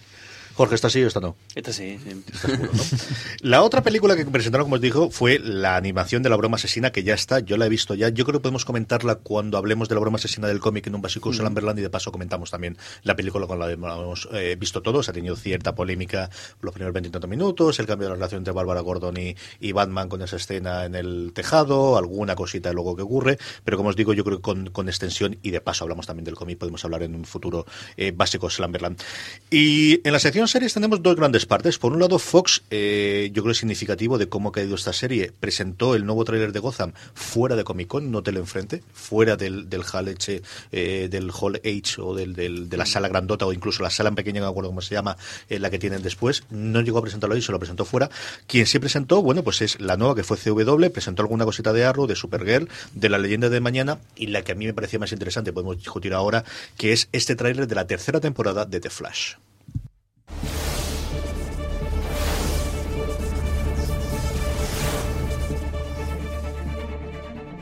[0.57, 1.37] Jorge, ¿está sí o está no?
[1.55, 2.25] Esta sí, sí.
[3.41, 6.93] La otra película que presentaron, como os digo, fue la animación de la broma asesina,
[6.93, 8.09] que ya está, yo la he visto ya.
[8.09, 11.03] Yo creo que podemos comentarla cuando hablemos de la broma asesina del cómic en un
[11.03, 11.43] básico Mm.
[11.43, 15.09] Lamberland y de paso comentamos también la película con la que hemos eh, visto todos.
[15.09, 18.41] Ha tenido cierta polémica los primeros 20 y tantos minutos, el cambio de la relación
[18.41, 22.97] entre Bárbara Gordon y, y Batman con esa escena en el tejado, alguna cosita luego
[22.97, 25.85] que ocurre, pero como os digo, yo creo que con, con extensión y de paso
[25.85, 27.67] hablamos también del cómic, podemos hablar en un futuro
[27.97, 29.01] eh, básico Slamberland.
[29.51, 31.79] Y en la sección series tenemos dos grandes partes.
[31.79, 34.93] Por un lado, Fox, eh, yo creo que es significativo de cómo ha caído esta
[34.93, 38.83] serie, presentó el nuevo tráiler de Gotham fuera de Comic Con, no te lo enfrente,
[38.93, 43.09] fuera del, del Hall H, eh, del Hall H o del, del- de la sala
[43.09, 45.17] grandota o incluso la sala en pequeña, no me acuerdo cómo se llama,
[45.49, 46.45] eh, la que tienen después.
[46.51, 48.11] No llegó a presentarlo ahí, se lo presentó fuera.
[48.47, 51.85] Quien sí presentó, bueno, pues es la nueva que fue CW, presentó alguna cosita de
[51.85, 54.99] Arrow, de Supergirl, de la leyenda de mañana y la que a mí me parecía
[54.99, 56.45] más interesante, podemos discutir ahora,
[56.77, 59.35] que es este tráiler de la tercera temporada de The Flash.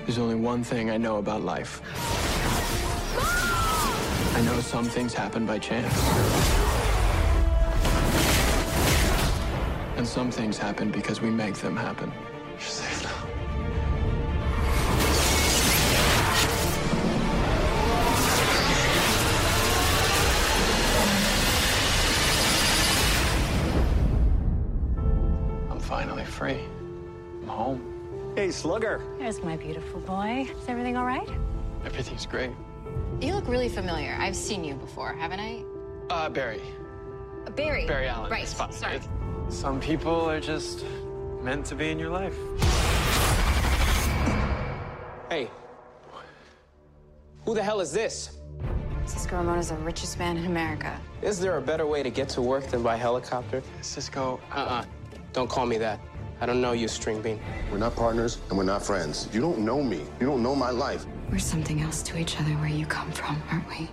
[0.07, 1.81] There's only one thing I know about life.
[4.37, 5.93] I know some things happen by chance.
[9.97, 12.13] And some things happen because we make them happen.
[25.95, 26.59] Finally free.
[27.43, 28.33] I'm home.
[28.35, 29.01] Hey, Slugger.
[29.21, 30.49] There's my beautiful boy.
[30.61, 31.29] Is everything all right?
[31.85, 32.51] Everything's great.
[33.21, 34.17] You look really familiar.
[34.19, 35.63] I've seen you before, haven't I?
[36.11, 36.61] Uh, Barry.
[37.47, 37.87] Uh, Barry.
[37.87, 38.29] Barry Allen.
[38.29, 38.49] Right.
[38.49, 38.97] Sorry.
[38.97, 39.09] It-
[39.49, 40.85] some people are just
[41.43, 42.37] meant to be in your life.
[45.31, 45.49] Hey.
[47.45, 48.39] Who the hell is this?
[49.07, 50.99] Cisco Ramona's the richest man in America.
[51.23, 53.63] Is there a better way to get to work than by helicopter?
[53.81, 54.85] Cisco, uh-uh.
[55.35, 55.99] Don't call me that.
[56.41, 57.41] I don't know you, String Bean.
[57.73, 59.29] We're not partners and we're not friends.
[59.33, 60.03] You don't know me.
[60.21, 61.05] You don't know my life.
[61.29, 63.91] We're something else to each other where you come from, aren't we?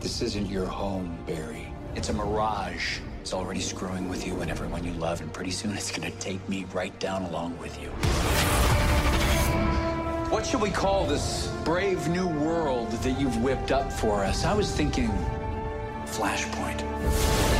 [0.00, 1.72] This isn't your home, Barry.
[1.94, 2.98] It's a mirage.
[3.20, 6.46] It's already screwing with you and everyone you love, and pretty soon it's gonna take
[6.48, 7.90] me right down along with you.
[10.30, 14.44] What should we call this brave new world that you've whipped up for us?
[14.44, 15.10] I was thinking
[16.06, 17.59] Flashpoint.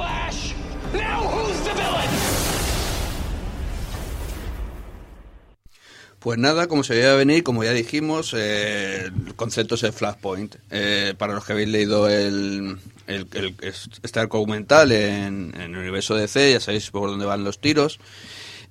[0.00, 0.54] Flash?
[0.94, 2.08] Now who's the villain?
[6.18, 10.56] Pues nada, como se veía venir, como ya dijimos, eh, el concepto es el Flashpoint.
[10.70, 15.76] Eh, para los que habéis leído el, el, el- este arco documental en, en el
[15.78, 18.00] universo DC, ya sabéis por dónde van los tiros.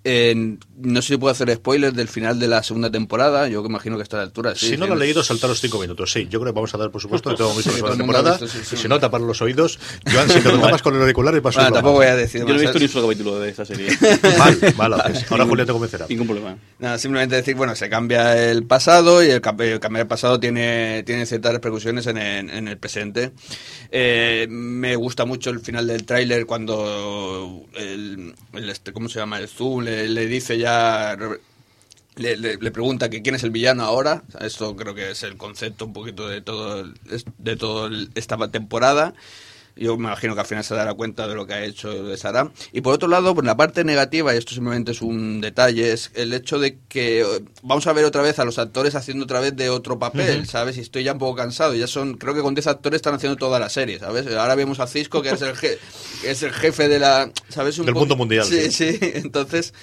[0.04, 3.48] Eh, no sé si puedo hacer spoilers del final de la segunda temporada.
[3.50, 4.56] Yo que imagino que está a la altura.
[4.56, 6.12] sí, si no lo has leído, saltar los cinco minutos.
[6.12, 7.98] Sí, yo creo que vamos a dar, por supuesto, de todo visto la Sí, ha
[7.98, 8.32] temporada.
[8.32, 8.76] visto, sí, sí.
[8.76, 9.78] Y si no, tapar los oídos.
[10.10, 12.16] Joan, si te lo tapas con el auricular y paso Bueno, el tampoco voy a
[12.16, 13.90] decir Yo no he visto ni un solo capítulo de esta serie.
[14.38, 15.30] Mal, mal haces.
[15.32, 16.06] Ahora Julián te convencerá.
[16.08, 16.58] Ningún problema.
[16.80, 21.04] Nada, simplemente decir, bueno, se cambia el pasado y el, el cambiar el pasado tiene,
[21.06, 23.32] tiene ciertas repercusiones en el, en el presente.
[23.92, 29.40] Eh, me gusta mucho el final del tráiler cuando el, el este, ¿cómo se llama?
[29.40, 31.18] El Zoom le, dice ya...
[32.16, 34.24] Le, le- pregunta que quién es el villano ahora.
[34.42, 36.84] Esto creo que es el concepto un poquito de todo
[37.38, 39.14] de toda esta temporada.
[39.76, 42.18] Yo me imagino que al final se dará cuenta de lo que ha hecho de.
[42.74, 46.12] Y por otro lado, pues la parte negativa, y esto simplemente es un detalle, es
[46.16, 47.26] el hecho de que eh,
[47.64, 50.46] vamos a ver otra vez a los actores haciendo otra vez de otro papel.
[50.48, 50.78] ¿sabes?
[50.78, 51.74] Y estoy ya un poco cansado.
[51.76, 54.28] Ya son, creo que con 10 actores están haciendo toda la serie, ¿sabes?
[54.36, 55.78] Ahora vemos a Cisco, que es el, je-
[56.26, 57.32] es el jefe de la...
[57.48, 57.80] ¿Sabes?
[57.80, 58.92] Un Del mundo mundial, Sí, sí.
[58.94, 59.00] sí.
[59.16, 59.74] Entonces...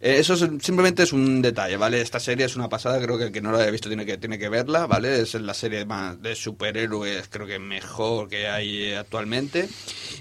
[0.00, 2.00] Eh, eso es- simplemente es un detalle, ¿vale?
[2.00, 4.16] Esta serie es una pasada, creo que el que no la haya visto tiene que,
[4.16, 5.20] tiene que verla, ¿vale?
[5.20, 9.68] Es la serie más de superhéroes, creo que mejor que hay actualmente.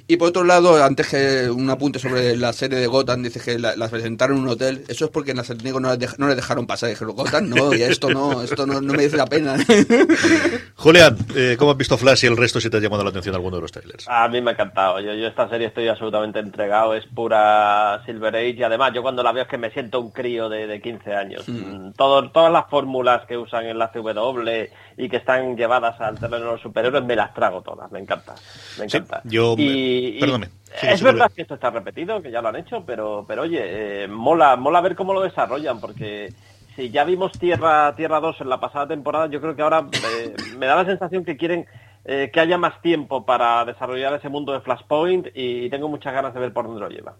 [0.08, 3.58] Y por otro lado, antes que un apunte sobre la serie de Gotham, dice que
[3.58, 6.28] la, la presentaron en un hotel, eso es porque en la San Diego no, no
[6.28, 9.28] les dejaron pasar, dijeron, Gotham no, y esto no, esto no, no me dice la
[9.28, 9.56] pena.
[10.76, 13.36] Julián, eh, ¿cómo has visto Flash y el resto si te ha llamado la atención
[13.36, 14.06] alguno de los trailers?
[14.08, 15.00] A mí me ha encantado.
[15.00, 16.96] Yo, yo esta serie estoy absolutamente entregado.
[16.96, 18.56] Es pura Silver Age.
[18.58, 21.16] Y además, yo cuando la veo es que me siento un crío de, de 15
[21.16, 21.48] años.
[21.48, 26.20] Mm, todo- todas las fórmulas que usan en la CW y que están llevadas al
[26.20, 27.92] terreno de los superhéroes, me las trago todas.
[27.92, 28.36] Me encanta.
[28.78, 29.22] Me encanta.
[29.26, 30.48] yo- Y- perdóname.
[30.80, 34.04] Sí, es verdad que esto está repetido, que ya lo han hecho, pero, pero oye,
[34.04, 36.32] eh, mola, mola ver cómo lo desarrollan, porque
[36.76, 40.36] si ya vimos Tierra, Tierra 2 en la pasada temporada, yo creo que ahora eh,
[40.58, 41.66] me da la sensación que quieren
[42.06, 46.34] eh, que haya más tiempo para desarrollar ese mundo de Flashpoint y tengo muchas ganas
[46.34, 47.16] de ver por dónde lo lleva.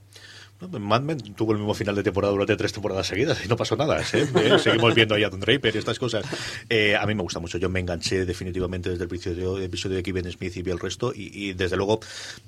[0.68, 3.78] Mad Men tuvo el mismo final de temporada durante tres temporadas seguidas y no pasó
[3.78, 4.02] nada.
[4.02, 4.28] ¿eh?
[4.34, 6.26] Bien, seguimos viendo ahí a Don Draper y estas cosas.
[6.70, 7.58] Eh, a mí me gusta mucho.
[7.58, 11.14] Yo me enganché definitivamente desde el episodio, episodio de Kevin Smith y vi el resto.
[11.16, 12.02] Y, y, desde luego,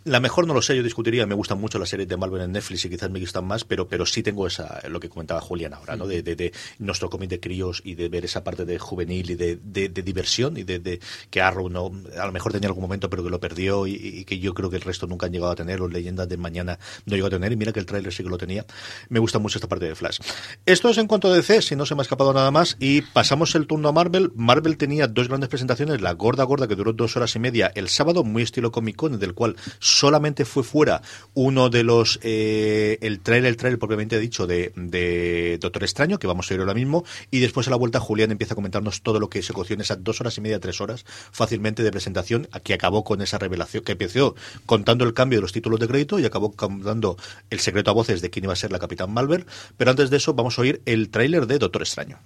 [0.03, 1.25] la mejor no lo sé, yo discutiría.
[1.25, 3.87] Me gustan mucho las series de Marvel en Netflix y quizás me gustan más, pero,
[3.87, 6.05] pero sí tengo esa, lo que comentaba Julián ahora, ¿no?
[6.05, 9.35] De, de, de nuestro cómic de críos y de ver esa parte de juvenil y
[9.35, 13.23] de, de, diversión y de, que Arrow no, a lo mejor tenía algún momento, pero
[13.23, 15.55] que lo perdió y, y que yo creo que el resto nunca han llegado a
[15.55, 15.79] tener.
[15.79, 17.51] Los leyendas de mañana no llegó a tener.
[17.53, 18.65] Y mira que el tráiler sí lo tenía.
[19.09, 20.19] Me gusta mucho esta parte de Flash.
[20.65, 22.77] Esto es en cuanto a DC, si no se me ha escapado nada más.
[22.79, 24.31] Y pasamos el turno a Marvel.
[24.35, 26.01] Marvel tenía dos grandes presentaciones.
[26.01, 29.19] La gorda gorda que duró dos horas y media el sábado, muy estilo Comic Con,
[29.19, 31.01] del cual solamente fue fuera
[31.33, 36.27] uno de los eh, el trailer, el trailer propiamente dicho de, de Doctor Extraño, que
[36.27, 37.03] vamos a ir ahora mismo.
[37.29, 39.81] Y después a la vuelta Julián empieza a comentarnos todo lo que se coció en
[39.81, 43.83] esas dos horas y media, tres horas fácilmente de presentación, que acabó con esa revelación,
[43.83, 44.35] que empezó
[44.65, 47.17] contando el cambio de los títulos de crédito y acabó contando
[47.49, 49.45] el secreto a voces de quién iba a ser la Capitán Marvel.
[49.77, 52.19] Pero antes de eso vamos a oír el tráiler de Doctor Extraño.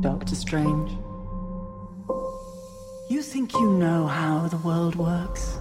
[0.00, 0.96] Doctor Strange.
[3.10, 5.58] You think you know how the world works?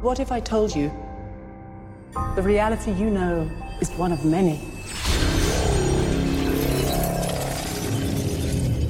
[0.00, 0.90] What if I told you
[2.36, 3.48] the reality you know
[3.80, 4.60] is one of many?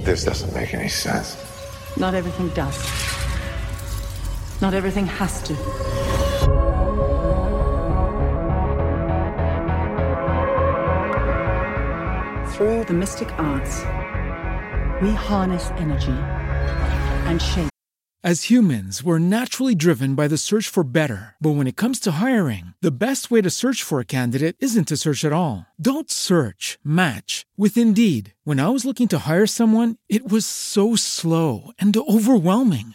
[0.04, 1.36] This doesn't make any sense.
[1.96, 2.76] Not everything does.
[4.62, 5.56] Not everything has to.
[12.54, 13.80] Through the mystic arts,
[15.02, 16.12] we harness energy
[17.28, 17.70] and shape
[18.22, 21.34] As humans, we're naturally driven by the search for better.
[21.40, 24.86] But when it comes to hiring, the best way to search for a candidate isn't
[24.86, 25.66] to search at all.
[25.80, 28.34] Don't search, match with Indeed.
[28.44, 32.94] When I was looking to hire someone, it was so slow and overwhelming.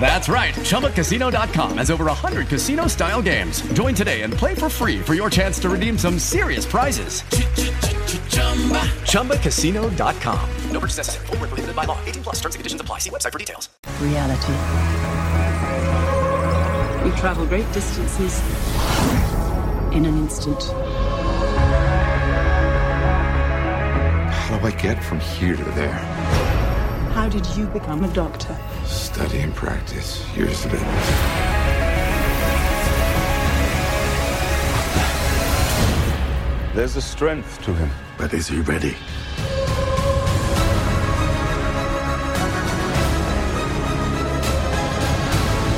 [0.00, 0.54] That's right.
[0.54, 3.62] ChumbaCasino.com has over 100 casino style games.
[3.72, 7.22] Join today and play for free for your chance to redeem some serious prizes.
[9.10, 10.50] ChumbaCasino.com.
[10.70, 11.26] No purchase necessary.
[11.26, 11.98] Full prohibited by law.
[12.04, 12.98] 18 plus terms and conditions apply.
[12.98, 13.68] See website for details.
[14.00, 14.52] Reality.
[17.04, 18.40] We travel great distances
[19.92, 20.62] in an instant.
[24.32, 25.92] How do I get from here to there?
[27.14, 28.58] How did you become a doctor?
[28.86, 30.24] Study and practice.
[30.36, 30.80] Years of it.
[36.74, 37.90] There's a strength to him.
[38.18, 38.96] But is he ready?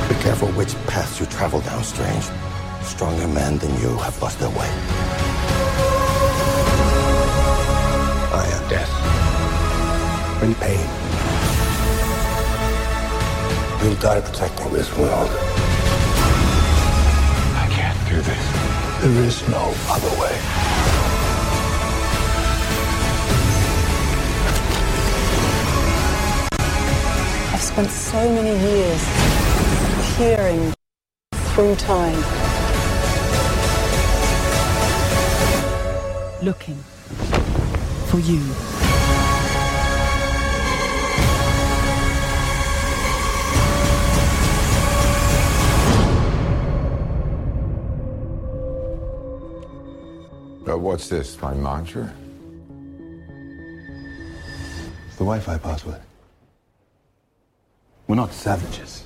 [0.08, 2.24] Be careful which path you travel down, Strange.
[2.82, 4.70] Stronger men than you have lost their way.
[8.34, 8.92] I am death.
[10.42, 11.07] In pain.
[13.82, 15.30] You'll die protecting this world.
[17.54, 18.44] I can't do this.
[19.02, 20.34] There is no other way.
[27.54, 29.02] I've spent so many years
[30.16, 30.74] peering
[31.54, 32.18] through time.
[36.42, 36.82] Looking
[38.08, 38.67] for you.
[50.76, 52.12] What's this, my mantra?
[55.06, 56.00] It's the Wi-Fi password.
[58.06, 59.04] We're not savages.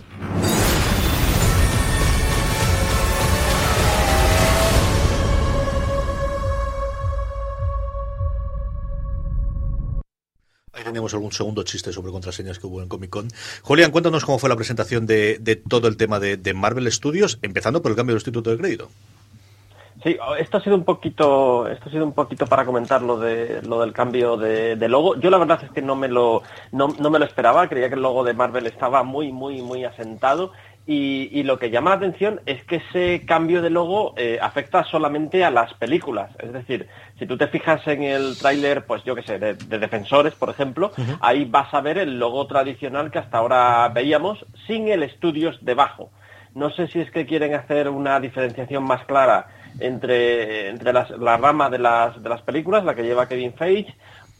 [10.72, 13.28] Ahí tenemos algún segundo chiste sobre contraseñas que hubo en Comic Con.
[13.62, 17.38] Julián, cuéntanos cómo fue la presentación de, de todo el tema de, de, Marvel Studios,
[17.42, 18.88] empezando por el cambio del instituto de crédito.
[20.02, 23.62] Sí, esto ha sido un poquito, esto ha sido un poquito para comentar lo de
[23.62, 25.14] lo del cambio de, de logo.
[25.20, 26.42] Yo la verdad es que no me lo
[26.72, 29.84] no, no, me lo esperaba, creía que el logo de Marvel estaba muy muy muy
[29.84, 30.50] asentado
[30.86, 34.82] y, y lo que llama la atención es que ese cambio de logo eh, afecta
[34.82, 36.32] solamente a las películas.
[36.40, 36.88] Es decir,
[37.20, 40.50] si tú te fijas en el tráiler, pues yo qué sé, de, de, Defensores, por
[40.50, 41.18] ejemplo, uh -huh.
[41.20, 46.10] ahí vas a ver el logo tradicional que hasta ahora veíamos sin el estudios debajo.
[46.54, 49.46] No sé si es que quieren hacer una diferenciación más clara
[49.80, 53.94] entre, entre las, la rama de las, de las películas, la que lleva Kevin Feige,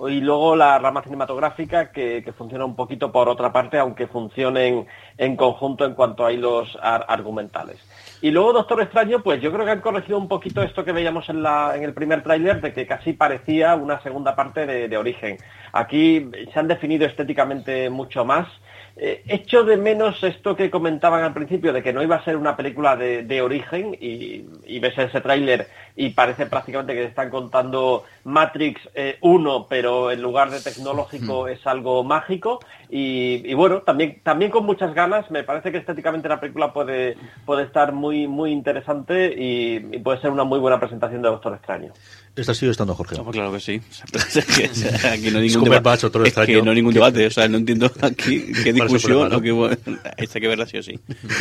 [0.08, 4.86] y luego la rama cinematográfica que, que, funciona un poquito por otra parte, aunque funcionen
[5.16, 7.78] en conjunto en cuanto a hilos ar argumentales.
[8.20, 11.28] Y luego Doctor Extraño, pues yo creo que han corregido un poquito esto que veíamos
[11.28, 14.96] en, la, en el primer tráiler, de que casi parecía una segunda parte de, de
[14.96, 15.36] origen.
[15.72, 18.48] Aquí se han definido estéticamente mucho más,
[18.96, 22.36] eh, echo de menos esto que comentaban al principio de que no iba a ser
[22.36, 27.30] una película de, de origen y, y, ves ese tráiler y parece prácticamente que están
[27.30, 31.48] contando Matrix eh, 1 pero en lugar de tecnológico mm.
[31.48, 36.28] es algo mágico y, y, bueno también también con muchas ganas me parece que estéticamente
[36.28, 37.16] la película puede
[37.46, 41.54] puede estar muy muy interesante y, y puede ser una muy buena presentación de Doctor
[41.54, 41.92] Extraño
[42.34, 43.16] esta sigue estando Jorge.
[43.16, 43.80] No, pues claro que sí.
[45.06, 45.82] aquí no hay ningún debate.
[45.82, 47.26] Bacho, es que no hay ningún debate.
[47.26, 50.82] O sea, no entiendo aquí qué repercusión, o que hubo, hay que verla sí o
[50.82, 50.98] sí.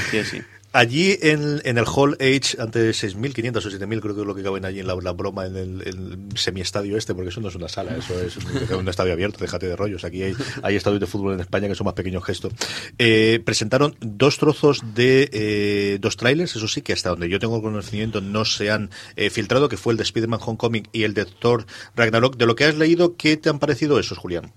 [0.10, 0.42] sí, o sí.
[0.74, 4.42] Allí en, en, el Hall H, ante 6.500 o 7.000, creo que es lo que
[4.42, 7.56] caben allí en la, la broma, en el, el semiestadio este, porque eso no es
[7.56, 10.06] una sala, eso es un, estadio abierto, déjate de rollos.
[10.06, 10.34] Aquí hay,
[10.64, 12.50] hay, estadios de fútbol en España que son más pequeños que esto.
[12.98, 17.62] Eh, presentaron dos trozos de eh, dos trailers, eso sí, que hasta donde yo tengo
[17.62, 21.26] conocimiento no se han eh, filtrado, que fue el de Spider-Man Homecoming y el de
[21.26, 21.66] Thor
[21.98, 22.38] Ragnarok.
[22.38, 24.54] De lo que has leído, ¿qué te han parecido esos, Julián?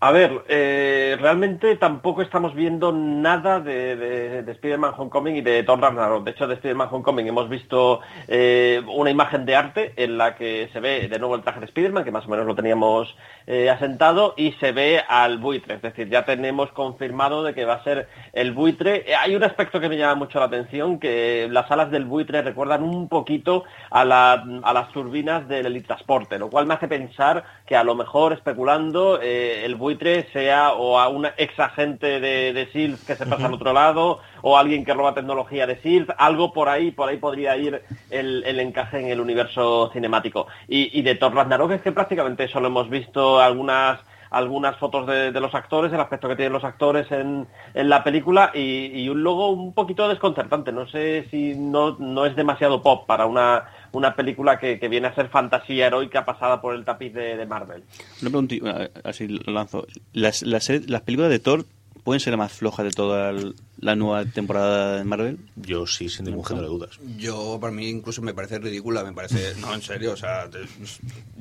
[0.00, 5.62] A ver, eh, realmente tampoco estamos viendo nada de, de, de Spider-Man Homecoming y de
[5.62, 6.24] Thor Ragnarok.
[6.24, 10.68] De hecho, de Spider-Man Homecoming hemos visto eh, una imagen de arte en la que
[10.74, 13.16] se ve de nuevo el traje de Spider-Man, que más o menos lo teníamos
[13.46, 15.76] eh, asentado, y se ve al buitre.
[15.76, 19.06] Es decir, ya tenemos confirmado de que va a ser el buitre.
[19.18, 22.82] Hay un aspecto que me llama mucho la atención, que las alas del buitre recuerdan
[22.82, 27.74] un poquito a, la, a las turbinas del Transporte, lo cual me hace pensar que
[27.74, 29.93] a lo mejor, especulando, el buitre
[30.32, 33.46] sea o a un ex agente de, de SEALS que se pasa uh -huh.
[33.46, 37.16] al otro lado o alguien que roba tecnología de SEALS, algo por ahí, por ahí
[37.16, 40.46] podría ir el, el encaje en el universo cinemático.
[40.68, 44.00] Y, y de Thor Ragnarok es que prácticamente solo hemos visto algunas
[44.34, 48.50] algunas fotos de, los actores, el aspecto que tienen los actores en, en la película
[48.52, 50.72] y, y, un logo un poquito desconcertante.
[50.72, 55.08] No sé si no, no es demasiado pop para una, una película que, que, viene
[55.08, 57.84] a ser fantasía heroica pasada por el tapiz de, de Marvel.
[58.22, 59.86] Una pregunta, así lo lanzo.
[60.12, 60.68] Las, las
[61.02, 61.64] películas de Thor
[62.04, 63.32] pueden ser la más floja de toda
[63.80, 65.38] la nueva temporada de Marvel?
[65.56, 66.90] Yo sí, sin ningún género de dudas.
[67.16, 69.54] Yo, para mí, incluso me parece ridícula, me parece...
[69.58, 70.48] No, en serio, o sea...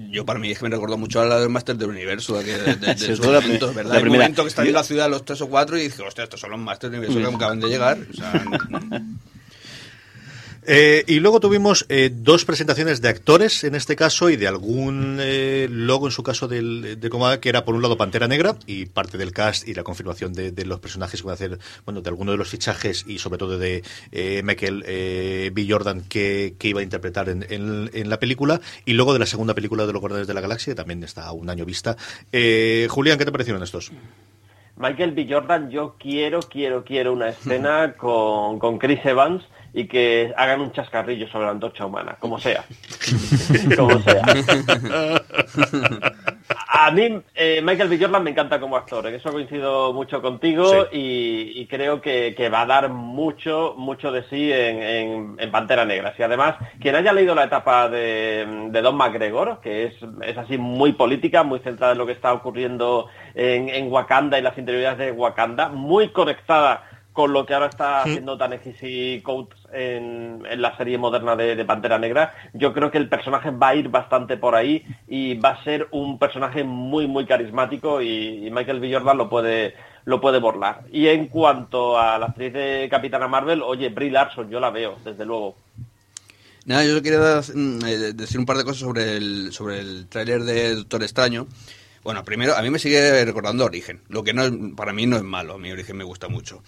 [0.09, 2.57] Yo, para mí, es que me recordó mucho a la del Master del Universo, de,
[2.57, 3.93] de, de, de su momento, la, ¿verdad?
[3.93, 4.23] La primera...
[4.23, 6.51] momento que está en la ciudad los tres o cuatro y dije, hostia, estos son
[6.51, 7.97] los Masters del Universo que acaban de llegar.
[8.09, 8.31] O sea,
[10.65, 15.17] Eh, y luego tuvimos eh, dos presentaciones de actores, en este caso, y de algún
[15.19, 18.55] eh, logo, en su caso, del, de Comada, que era por un lado Pantera Negra,
[18.65, 21.59] y parte del cast y la confirmación de, de los personajes que van a hacer,
[21.85, 23.83] bueno, de alguno de los fichajes, y sobre todo de
[24.43, 24.83] Michael
[25.53, 25.67] B.
[25.67, 29.25] Jordan, que, que, iba a interpretar en, en, en, la película, y luego de la
[29.25, 31.97] segunda película de los Guardianes de la Galaxia, que también está a un año vista.
[32.31, 33.91] Julián, ¿qué te parecieron estos?
[34.83, 35.25] Michael B.
[35.29, 39.41] Jordan, yo quiero, quiero, quiero una escena con, con Chris Evans
[39.73, 42.65] y que hagan un chascarrillo sobre la antorcha humana, como sea.
[43.77, 44.23] como sea.
[46.75, 47.99] A mí, eh, Michael B.
[47.99, 50.97] Jordan me encanta como actor, en eso coincido mucho contigo sí.
[50.97, 55.51] y, y, creo que, que, va a dar mucho, mucho de sí en, en, en,
[55.51, 56.15] Pantera Negra.
[56.17, 59.93] Y además, quien haya leído la etapa de, de Don McGregor, que es,
[60.23, 64.41] es, así muy política, muy centrada en lo que está ocurriendo en, en Wakanda y
[64.41, 70.43] las interioridades de Wakanda, muy conectada con lo que ahora está haciendo Tanehisi Coates en,
[70.49, 72.33] en, la serie moderna de, de, Pantera Negra.
[72.53, 75.87] Yo creo que el personaje va a ir bastante por ahí y va a ser
[75.91, 78.91] un personaje muy, muy carismático y, y Michael B.
[78.91, 80.81] Jordan lo puede, lo puede borlar.
[80.91, 84.97] Y en cuanto a la actriz de Capitana Marvel, oye, Brie Larson, yo la veo,
[85.05, 85.55] desde luego.
[86.65, 91.03] Nada, yo quería decir un par de cosas sobre el, sobre el tráiler de Doctor
[91.03, 91.47] Extraño.
[92.03, 95.15] Bueno, primero, a mí me sigue recordando Origen, lo que no es, para mí no
[95.15, 96.61] es malo, a mí Origen me gusta mucho.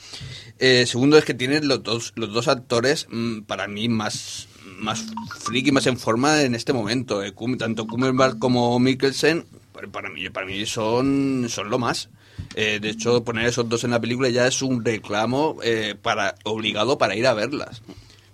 [0.59, 4.47] Eh, segundo es que tienen los dos, los dos actores, mmm, para mí, más,
[4.79, 5.05] más
[5.39, 7.21] friki, más en forma en este momento.
[7.21, 9.45] Eh, tanto Cumberbatch como Mikkelsen,
[9.91, 12.09] para mí, para mí son, son lo más.
[12.55, 16.36] Eh, de hecho, poner esos dos en la película ya es un reclamo eh, para
[16.43, 17.81] obligado para ir a verlas.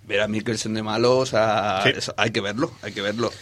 [0.06, 1.90] Ver a Mikkelsen de malo, o sea, sí.
[1.96, 3.32] es, hay que verlo, hay que verlo.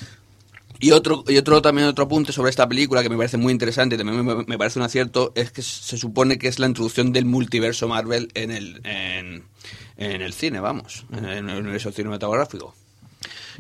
[0.81, 3.97] Y otro, y otro también otro apunte sobre esta película que me parece muy interesante
[3.97, 7.27] y también me, parece un acierto es que se supone que es la introducción del
[7.27, 9.45] multiverso Marvel en el, en,
[9.99, 12.75] en el cine, vamos, en el universo cinematográfico.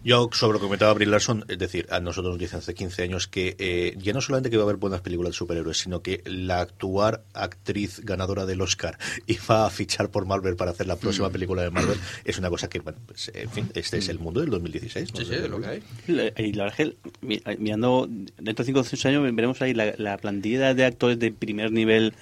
[0.05, 3.03] Yo, sobre lo que comentaba Brie Larson, es decir, a nosotros nos dicen hace 15
[3.03, 6.03] años que eh, ya no solamente que va a haber buenas películas de superhéroes, sino
[6.03, 10.97] que la actual actriz ganadora del Oscar iba a fichar por Marvel para hacer la
[10.97, 11.33] próxima mm.
[11.33, 14.41] película de Marvel, es una cosa que, bueno, pues, en fin, este es el mundo
[14.41, 15.13] del 2016.
[15.13, 15.21] ¿no?
[15.21, 15.83] Sí, sí, de lo que hay.
[16.07, 19.95] Y la verdad es que, mirando, dentro de 5 o 6 años, veremos ahí la,
[19.99, 22.15] la plantilla de actores de primer nivel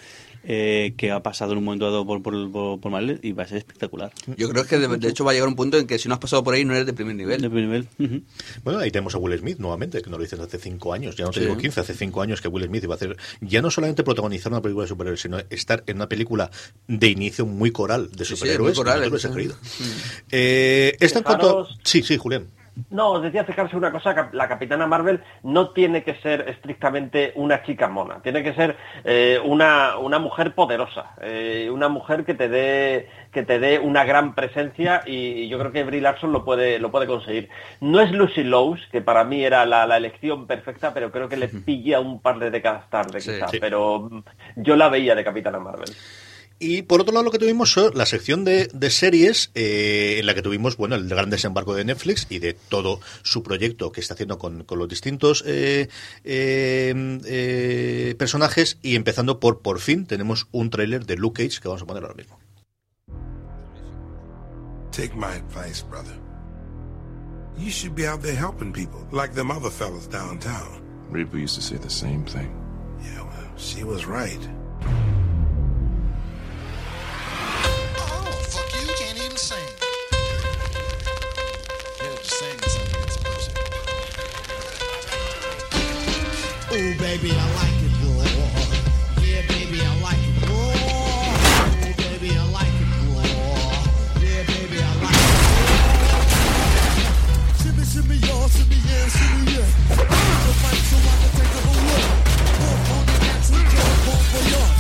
[0.51, 3.59] eh, que ha pasado en un momento dado por, por, por, y va a ser
[3.59, 4.11] espectacular.
[4.38, 6.14] Yo creo que de, de, hecho va a llegar un punto en que si no
[6.14, 7.42] has pasado por ahí no eres de primer nivel.
[7.42, 7.88] De primer nivel.
[7.99, 8.22] Uh -huh.
[8.64, 11.26] Bueno, ahí tenemos a Will Smith nuevamente, que nos lo dicen hace cinco años, ya
[11.26, 11.44] no te sí.
[11.44, 14.51] digo 15, hace cinco años que Will Smith iba a hacer ya no solamente protagonizar
[14.51, 16.51] una película de superhéroes, sino estar en una película
[16.86, 18.74] de inicio muy coral de superhéroes.
[18.74, 19.55] Sí, muy coral, no se creído.
[20.30, 21.68] Eh, en cuanto...
[21.84, 22.46] Sí, sí, Julián.
[22.90, 27.62] No, os decía acercarse una cosa, la Capitana Marvel no tiene que ser estrictamente una
[27.62, 32.48] chica mona, tiene que ser eh, una, una, mujer poderosa, eh, una mujer que te
[32.48, 36.78] dé que te dé una gran presencia y, yo creo que Brie Larson lo puede,
[36.78, 37.48] lo puede conseguir.
[37.80, 41.48] No es Lucy Lowes, que para mí era la, elección perfecta, pero creo que le
[41.66, 44.08] pilla un par de décadas tarde quizás, pero
[44.56, 45.90] yo la veía de Capitana Marvel.
[46.61, 50.34] Y por otro lado lo que tuvimos fue la sección de, series eh, en la
[50.34, 54.14] que tuvimos bueno el gran desembarco de Netflix y de todo su proyecto que está
[54.14, 55.88] haciendo con, los distintos eh,
[56.24, 61.82] eh, personajes y empezando por por fin tenemos un tráiler de Luke Cage que vamos
[61.82, 62.38] a poner ahora mismo.
[64.90, 66.14] Take my advice, brother.
[67.56, 70.82] You should be out there helping people, like them other fellas downtown.
[71.11, 72.50] Reaper used to say the same thing.
[73.02, 74.40] Yeah, well, she was right.
[86.80, 88.22] Oh, baby, I like it raw.
[89.20, 90.54] Yeah, baby, I like it raw.
[90.54, 93.26] Oh, baby, I like it raw.
[94.22, 96.22] Yeah, baby, I like it raw.
[97.58, 99.66] Shimmy, shimmy, y'all, shimmy, yeah, shimmy, yeah.
[99.90, 102.06] So fight so I can take a whole look.
[102.62, 103.18] Walk on the
[103.74, 104.77] jump on for y'all.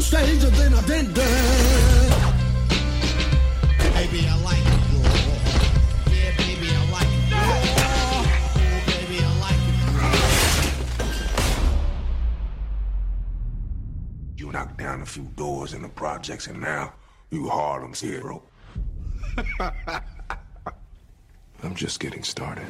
[0.00, 2.34] On stage and then I did that.
[3.94, 5.12] Baby, I like it raw.
[6.10, 7.40] Yeah, baby, I like it raw.
[7.44, 8.24] Oh,
[8.86, 10.16] baby, I like it raw.
[14.36, 16.94] You knocked down a few doors in the projects and now
[17.30, 18.42] you Harlem's hero.
[21.62, 22.66] I'm just getting started.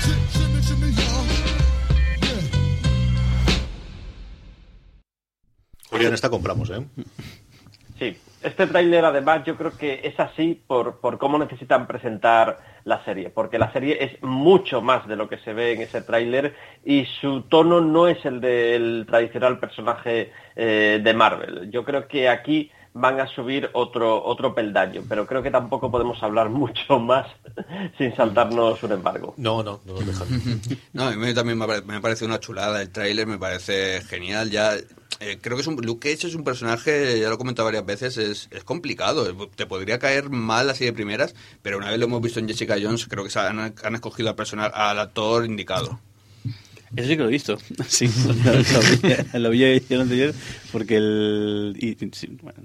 [0.00, 1.53] Shimmy, shimmy, y'all.
[5.94, 6.84] Julián, esta compramos, ¿eh?
[8.00, 13.04] Sí, este tráiler además yo creo que es así por, por cómo necesitan presentar la
[13.04, 16.56] serie, porque la serie es mucho más de lo que se ve en ese tráiler
[16.84, 21.70] y su tono no es el del tradicional personaje eh, de Marvel.
[21.70, 26.22] Yo creo que aquí van a subir otro, otro peldaño, pero creo que tampoco podemos
[26.22, 27.26] hablar mucho más
[27.98, 29.34] sin saltarnos un embargo.
[29.36, 29.94] No, no, no
[30.92, 34.50] no, a mí también me parece una chulada el tráiler, me parece genial.
[34.50, 34.74] Ya
[35.20, 37.84] eh, creo que es un, Luke Cage es un personaje, ya lo he comentado varias
[37.84, 39.26] veces, es, es complicado.
[39.48, 42.76] Te podría caer mal así de primeras, pero una vez lo hemos visto en Jessica
[42.80, 45.98] Jones, creo que han, han escogido al, personal, al actor indicado.
[46.96, 47.58] Eso sí que lo he visto.
[47.88, 48.08] Sí,
[49.34, 50.34] lo, vi, el anterior
[50.74, 51.76] porque el...
[51.78, 51.94] Y,
[52.42, 52.58] bueno,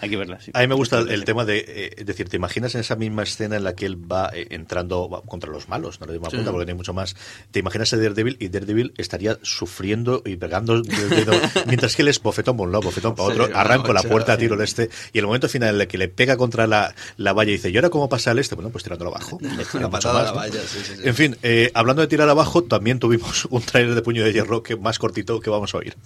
[0.00, 0.38] hay que verla.
[0.52, 3.24] A mí me gusta el, tema de, eh, es decir, te imaginas en esa misma
[3.24, 6.36] escena en la que él va eh, entrando contra los malos, no le digo sí.
[6.36, 7.16] porque no hay mucho más.
[7.50, 11.32] Te imaginas a Daredevil y Daredevil estaría sufriendo y pegando el dedo,
[11.66, 14.54] mientras que él es bofetón por un lado, bofetón para otro, arranco la puerta, tiro
[14.54, 17.50] el este, y el momento final en el que le pega contra la, la valla
[17.50, 18.54] y dice, ¿y ahora cómo pasa el este?
[18.54, 19.40] Bueno, pues tirándolo abajo.
[19.74, 23.46] la patada la valla, sí, sí, En fin, eh, hablando de tirar abajo, también tuvimos
[23.50, 25.96] un trailer de puño de hierro que más cortito que vamos a oír.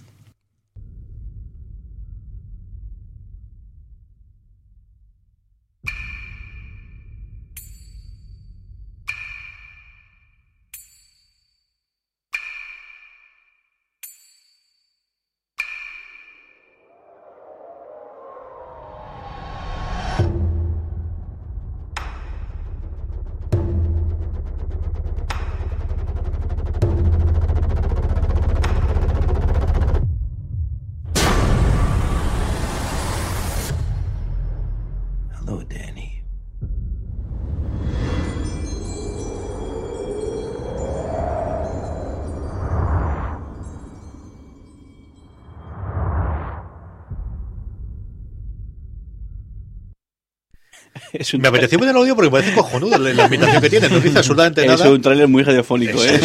[51.39, 53.99] Me apeteció muy el audio porque me parece cojonudo la, la invitación que tiene, no
[53.99, 54.83] dice absolutamente nada.
[54.83, 56.19] Es un tráiler muy radiofónico, ¿eh?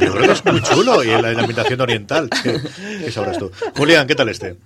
[0.00, 2.28] Yo creo que es muy chulo y la, la invitación oriental.
[2.42, 2.60] ¿Qué,
[3.04, 3.50] qué sabrás tú?
[3.76, 4.56] Julián, ¿qué tal este?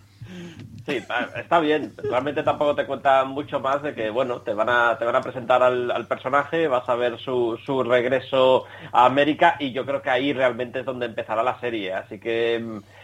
[0.87, 1.03] Sí,
[1.35, 1.95] está bien.
[1.97, 5.21] Realmente tampoco te cuenta mucho más de que, bueno, te van a, te van a
[5.21, 10.11] presentar al, personaje, vas a ver su, su regreso a América y yo creo que
[10.11, 11.93] ahí realmente es donde empezará la serie.
[11.93, 12.61] Así que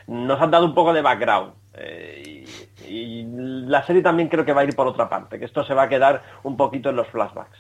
[0.07, 1.55] mm, nos han dado un poco de background.
[1.75, 2.45] Eh,
[2.89, 3.25] y,
[3.67, 5.85] la serie también creo que va a ir por otra parte, que esto se va
[5.85, 7.59] a quedar un poquito en los flashbacks.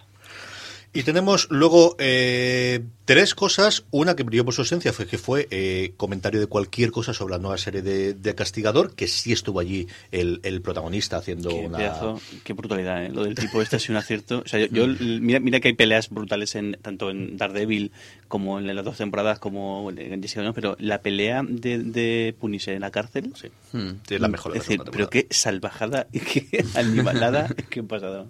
[0.94, 3.84] Y tenemos luego eh, Tres cosas.
[3.90, 7.32] Una que brilló por su ausencia fue que fue eh, comentario de cualquier cosa sobre
[7.32, 11.66] la nueva serie de, de Castigador, que sí estuvo allí el, el protagonista haciendo Qué,
[11.66, 11.78] una.
[11.78, 13.08] pedazo- qué brutalidad, ¿eh?
[13.08, 14.42] Lo del tipo este ha sido un acierto.
[14.44, 17.90] O sea, yo, yo- mira, mira que hay peleas brutales en tanto en Daredevil
[18.28, 22.74] como en las dos temporadas como en Jessica Jones, pero la pelea de, de Punisher
[22.74, 26.64] en la cárcel es la mejor de Es la decir, pero qué salvajada y qué
[26.76, 28.26] animalada qué pasada.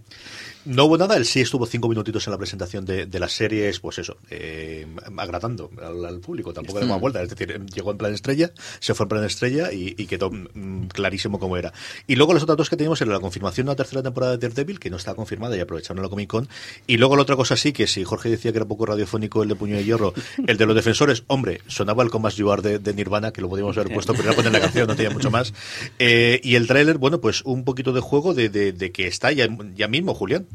[0.65, 3.81] No hubo nada, él sí estuvo cinco minutitos en la presentación de, de las series,
[3.81, 4.87] pues eso, eh,
[5.17, 8.95] agradando al, al público, tampoco le damos vuelta, es decir, llegó en plan estrella, se
[8.95, 11.73] fue en plan estrella y, y quedó mm, clarísimo cómo era.
[12.07, 14.39] Y luego los otros dos que teníamos era la confirmación de la tercera temporada de
[14.49, 16.49] Daredevil, que no estaba confirmada y aprovecharon la Comic Con,
[16.87, 19.49] y luego la otra cosa sí, que si Jorge decía que era poco radiofónico el
[19.49, 20.15] de Puño de Hierro,
[20.47, 23.49] el de los defensores, hombre, sonaba el Comas You Are de, de Nirvana, que lo
[23.49, 25.53] podíamos haber puesto, pero era poner la canción, no tenía mucho más.
[25.99, 29.31] Eh, y el tráiler, bueno, pues un poquito de juego de, de- de que está
[29.33, 30.47] ya, ya mismo, Julián.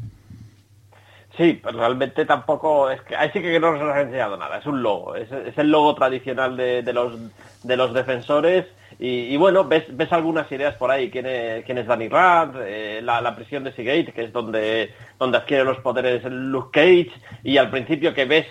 [1.38, 4.58] Sí, pero realmente tampoco es que ahí sí que no nos ha enseñado nada.
[4.58, 7.12] Es un logo, es, es el logo tradicional de, de los
[7.62, 8.66] de los defensores
[8.98, 11.10] y, bueno ves ves algunas ideas por ahí.
[11.10, 15.38] Quién es, quién es Danny Rand, eh, la, prisión de Seagate, que es donde donde
[15.38, 17.12] adquiere los poderes Luke Cage
[17.44, 18.46] y al principio que ves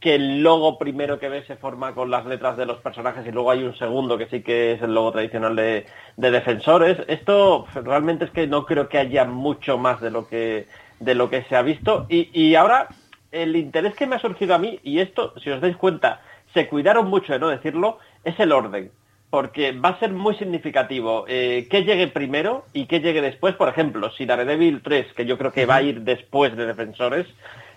[0.00, 3.32] que el logo primero que ves se forma con las letras de los personajes y
[3.32, 5.84] luego hay un segundo que sí que es el logo tradicional de,
[6.16, 6.96] de defensores.
[7.06, 10.66] Esto realmente es que no creo que haya mucho más de lo que
[11.00, 12.88] de lo que se ha visto y, y ahora
[13.32, 16.20] el interés que me ha surgido a mí y esto si os dais cuenta
[16.54, 18.90] se cuidaron mucho de no decirlo es el orden
[19.30, 23.54] porque va a ser muy significativo eh, que llegue primero y que llegue después.
[23.54, 27.26] Por ejemplo, si Daredevil 3, que yo creo que va a ir después de Defensores,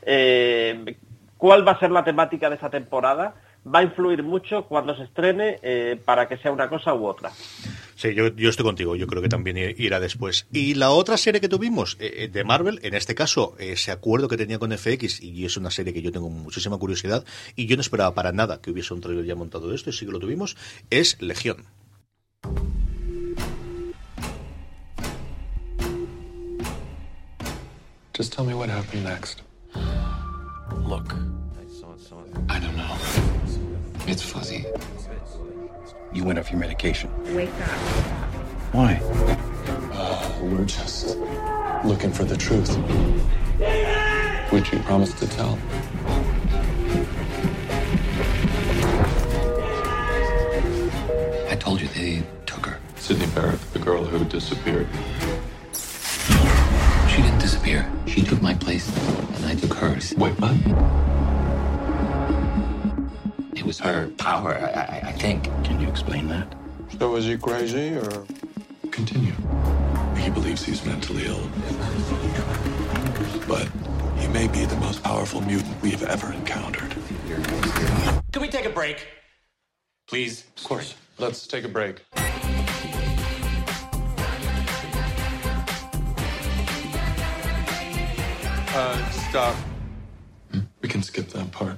[0.02, 0.98] eh,
[1.38, 3.36] ¿cuál va a ser la temática de esa temporada?
[3.66, 7.32] Va a influir mucho cuando se estrene eh, para que sea una cosa u otra.
[7.96, 10.48] Sí, yo, yo estoy contigo, yo creo que también irá después.
[10.52, 14.28] Y la otra serie que tuvimos eh, eh, de Marvel, en este caso, ese acuerdo
[14.28, 17.24] que tenía con FX, y es una serie que yo tengo muchísima curiosidad,
[17.56, 19.94] y yo no esperaba para nada que hubiese un trailer ya montado de esto, y
[19.94, 20.58] sí que lo tuvimos,
[20.90, 21.66] es Legión.
[28.16, 29.42] Just tell me what happened next.
[30.86, 31.16] Look,
[32.48, 33.33] I don't know.
[34.14, 34.64] It's fuzzy.
[36.14, 37.10] You went off your medication.
[37.36, 37.70] Wake up.
[38.72, 39.02] Why?
[39.92, 41.18] Uh, we're just
[41.84, 42.76] looking for the truth.
[44.52, 45.58] Which you promised to tell.
[51.50, 52.80] I told you they took her.
[52.98, 54.88] Sydney Barrett, the girl who disappeared.
[57.10, 57.92] She didn't disappear.
[58.06, 58.96] She took my place,
[59.38, 60.14] and I took hers.
[60.16, 61.23] Wait, what?
[63.56, 65.44] It was her power, I, I, I think.
[65.64, 66.54] Can you explain that?
[66.98, 68.26] So is he crazy or?
[68.92, 69.34] Continue.
[70.18, 71.48] He believes he's mentally ill.
[73.48, 73.68] But
[74.18, 76.96] he may be the most powerful mutant we have ever encountered.
[78.32, 79.08] Can we take a break?
[80.08, 80.46] Please.
[80.58, 80.96] Of course.
[81.20, 82.02] Let's take a break.
[88.76, 89.56] Uh, stop.
[90.82, 91.78] We can skip that part.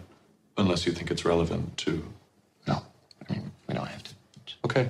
[0.57, 2.03] Unless you think it's relevant to.
[2.67, 2.81] No.
[3.29, 4.13] I mean, we don't have to.
[4.65, 4.89] Okay.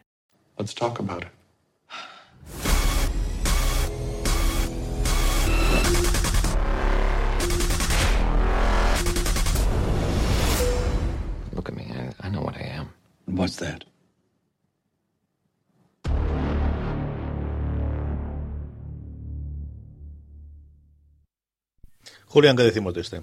[0.57, 1.29] Let's talk about it.
[11.53, 11.85] Look at me.
[11.93, 12.89] I, I know what I am.
[13.25, 13.83] What's that?
[22.27, 23.21] Julián, ¿qué decimos de este?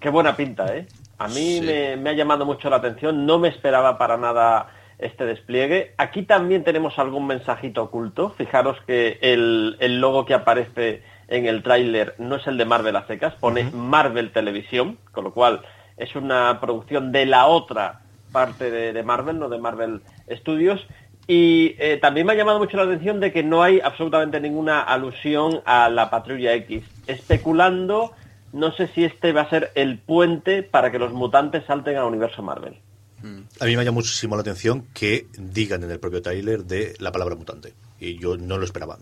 [0.00, 0.86] Qué buena pinta, ¿eh?
[1.18, 1.60] A mí Sí.
[1.62, 4.68] me, me ha llamado mucho la atención, no me esperaba para nada
[5.02, 5.94] este despliegue.
[5.98, 8.30] Aquí también tenemos algún mensajito oculto.
[8.30, 12.96] Fijaros que el, el logo que aparece en el tráiler no es el de Marvel
[12.96, 15.62] a secas, pone Marvel Televisión, con lo cual
[15.96, 18.00] es una producción de la otra
[18.32, 20.86] parte de, de Marvel, no de Marvel Studios.
[21.26, 24.80] Y eh, también me ha llamado mucho la atención de que no hay absolutamente ninguna
[24.80, 26.84] alusión a la Patrulla X.
[27.06, 28.12] Especulando,
[28.52, 32.06] no sé si este va a ser el puente para que los mutantes salten al
[32.06, 32.76] universo Marvel.
[33.60, 37.12] A mí me llama muchísimo la atención que digan en el propio trailer de la
[37.12, 37.74] palabra mutante.
[38.00, 38.98] Y yo no lo esperaba.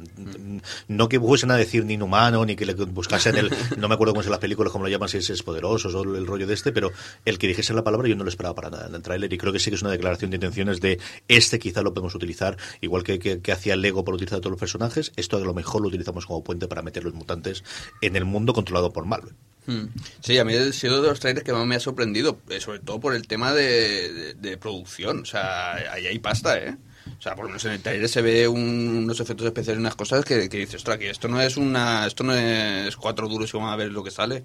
[0.89, 3.51] No que fuesen a decir ni inhumano, ni que le buscasen el.
[3.79, 6.17] No me acuerdo cómo es en las películas, como lo llaman, si es, poderoso o
[6.17, 6.91] el rollo de este, pero
[7.25, 9.33] el que dijesen la palabra yo no lo esperaba para nada en el tráiler.
[9.33, 10.99] Y creo que sí que es una declaración de intenciones de
[11.29, 14.53] este quizá lo podemos utilizar, igual que, que, que hacía Lego por utilizar a todos
[14.53, 15.13] los personajes.
[15.17, 17.65] Esto a lo mejor lo utilizamos como puente para meter los mutantes
[18.03, 19.35] en el mundo controlado por Marvel.
[19.71, 19.87] Hmm.
[20.21, 22.81] Sí, a mí ha sido de los trailers que más me ha sorprendido, eh, sobre
[22.81, 25.21] todo por el tema de- de producción.
[25.21, 26.77] O sea, ahí hay pasta, ¿eh?
[27.21, 29.95] O sea, por lo menos en el trailer se ve un- unos efectos especiales, unas
[29.95, 33.53] cosas que, que dices, ostras, que esto no es una, esto no es cuatro duros
[33.53, 34.43] y vamos a ver lo que sale.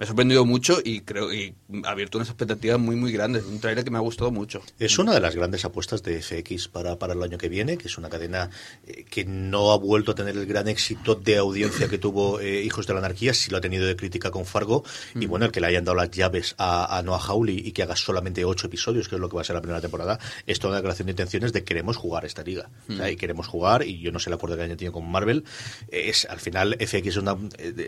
[0.00, 1.54] Me ha sorprendido mucho y creo y
[1.84, 3.44] ha abierto unas expectativas muy, muy grandes.
[3.44, 4.60] Un trailer que me ha gustado mucho.
[4.80, 7.86] Es una de las grandes apuestas de FX para, para el año que viene, que
[7.86, 8.50] es una cadena
[8.88, 12.60] eh, que no ha vuelto a tener el gran éxito de audiencia que tuvo eh,
[12.64, 14.82] Hijos de la Anarquía, sí lo ha tenido de crítica con Fargo,
[15.14, 17.84] y bueno, el que le hayan dado las llaves a, a Noah Hawley y que
[17.84, 20.58] haga solamente ocho episodios, que es lo que va a ser la primera temporada, es
[20.58, 22.70] toda una declaración de intenciones de queremos jugar esta liga.
[22.88, 25.10] O sea, y queremos jugar, y yo no sé el acuerdo que hayan tenido con
[25.10, 25.44] Marvel,
[25.88, 27.36] es al final FX es una-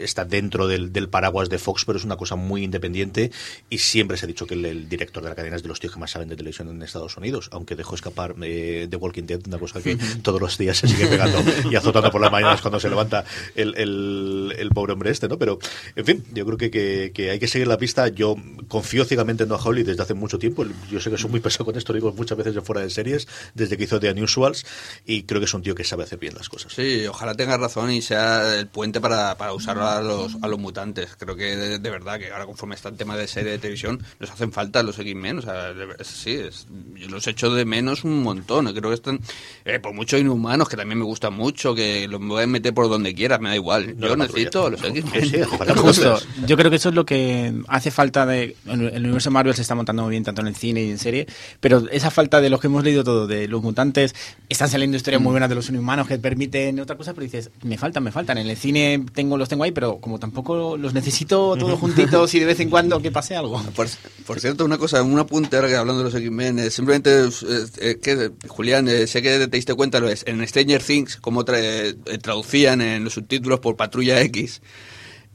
[0.00, 3.30] está dentro del, del paraguas de Fox, pero es una cosa muy independiente,
[3.70, 5.80] y siempre se ha dicho que el, el director de la cadena es de los
[5.80, 9.24] tíos que más saben de televisión en Estados Unidos, aunque dejó escapar eh, The Walking
[9.24, 11.38] Dead, una cosa que todos los días se sigue pegando
[11.70, 13.24] y azotando por las mañanas cuando se levanta
[13.54, 15.38] el, el- el pobre hombre este, ¿no?
[15.38, 15.58] Pero,
[15.96, 18.08] en fin, yo creo que, que- que hay que seguir la pista.
[18.08, 18.36] Yo
[18.68, 20.64] confío ciegamente en Noah Hawley desde hace mucho tiempo.
[20.90, 22.90] Yo sé que soy muy pesado con esto, lo digo muchas veces de fuera de
[22.90, 24.66] series, desde que hizo The Unusuals,
[25.06, 26.72] y creo que es un tío que sabe hacer bien las cosas.
[26.72, 30.58] Sí, ojalá tenga razón y sea el puente para, para usar a los, a los
[30.58, 31.16] mutantes.
[31.18, 34.02] Creo que de, de verdad que ahora conforme está el tema de serie de televisión,
[34.18, 35.38] nos hacen falta los X-Men.
[35.38, 38.66] O sea, sí, es- yo los echo de menos un montón.
[38.72, 39.20] Creo que están,
[39.64, 42.88] eh, por muchos inhumanos, que también me gustan mucho, que los voy a meter por
[42.88, 43.94] donde quiera, me da igual.
[43.98, 45.48] No, yo necesito los Sí, sí, X-Men.
[45.58, 46.18] para Justo.
[46.46, 48.56] Yo creo que eso es lo que hace falta de.
[48.66, 51.26] El universo Marvel se está montando muy bien tanto en el cine y en serie,
[51.60, 54.07] pero esa falta de los que hemos leído todo, de los mutantes,
[54.48, 57.78] están saliendo historias muy buenas de los inhumanos que permiten otra cosa, pero dices, me
[57.78, 58.38] faltan, me faltan.
[58.38, 62.40] En el cine tengo los tengo ahí, pero como tampoco los necesito todos juntitos y
[62.40, 63.62] de vez en cuando que pase algo.
[63.74, 63.88] Por,
[64.26, 67.42] por cierto, una cosa, un apunte ahora que hablando de los X-Men, eh, simplemente es-
[67.42, 71.44] es que, Julián, eh, sé que te diste cuenta, lo es, en Stranger Things, como
[71.44, 74.60] tra- eh, traducían en los subtítulos por Patrulla X,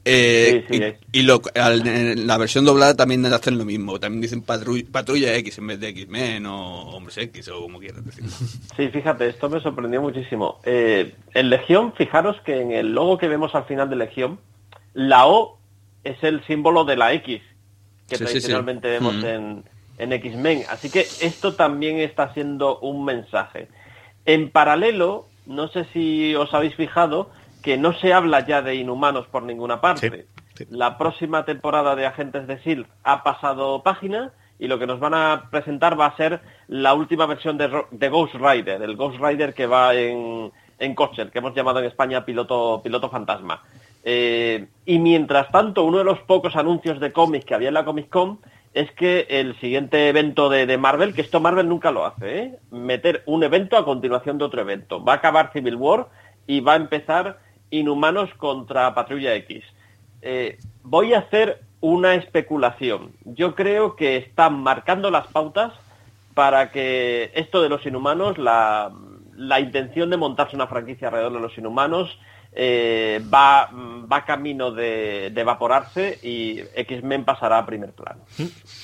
[0.04, 3.98] eh, Sí, sí, y, y lo- al- en la versión doblada también hacen lo mismo,
[3.98, 8.04] también dicen patru- Patrulla X en vez de X-Men o Hombres X o como quieras
[8.04, 8.30] decirlo.
[8.76, 10.60] Sí, fíjate, esto me sorprendió muchísimo.
[10.64, 14.38] Eh, en Legión, fijaros que en el logo que vemos al final de Legión,
[14.92, 15.58] la O
[16.04, 17.40] es el símbolo de la X,
[18.08, 18.24] que sí.
[18.24, 19.24] tradicionalmente vemos Mm.
[19.24, 19.64] en,
[19.98, 20.62] en X-Men.
[20.68, 23.68] Así que esto también está siendo un mensaje.
[24.26, 27.30] En paralelo, no sé si os habéis fijado
[27.64, 30.26] que no se habla ya de inhumanos por ninguna parte.
[30.68, 32.88] La próxima temporada de Agentes de S.H.I.E.L.D.
[33.02, 37.24] ha pasado página y lo que nos van a presentar va a ser la última
[37.24, 41.86] versión de, Ghost Rider, el Ghost Rider que va en, en que hemos llamado en
[41.86, 43.62] España piloto, piloto fantasma.
[44.04, 47.86] Eh, y mientras tanto, uno de los pocos anuncios de cómics que había en la
[47.86, 48.40] Comic Con
[48.74, 52.58] es que el siguiente evento de, de Marvel, que esto Marvel nunca lo hace, ¿eh?
[52.70, 55.02] meter un evento a continuación de otro evento.
[55.02, 56.08] Va a acabar Civil War
[56.46, 57.38] y va a empezar
[57.70, 59.64] Inhumanos contra Patrulla X.
[60.22, 63.12] Eh, voy a hacer una especulación.
[63.24, 65.72] Yo creo que están marcando las pautas
[66.34, 68.92] para que esto de los inhumanos, la,
[69.36, 72.18] la intención de montarse una franquicia alrededor de los inhumanos,
[72.56, 78.20] eh, va, va camino de, de evaporarse y X-Men pasará a primer plano.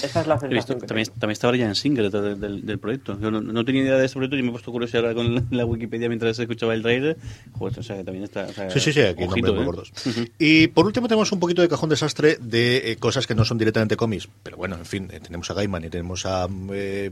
[0.03, 2.67] Esa es la He visto- sensación que también, también está Brian Singer detrás del, del-
[2.67, 3.19] del proyecto.
[3.21, 5.35] Yo no, no tenía idea de este proyecto y me he puesto curioso ahora con
[5.35, 7.17] la, la Wikipedia mientras escuchaba el trailer.
[7.59, 8.45] Joder, o sea que también está.
[8.47, 9.67] o sea, Sí, sí, sí, aquí ojito, nombres muy ¿eh?
[9.67, 9.93] gordos.
[10.39, 13.59] Y por último tenemos un poquito de cajón desastre de eh, cosas que no son
[13.59, 17.11] directamente cómics, pero bueno, en fin, eh, tenemos a Gaiman y tenemos a, eh,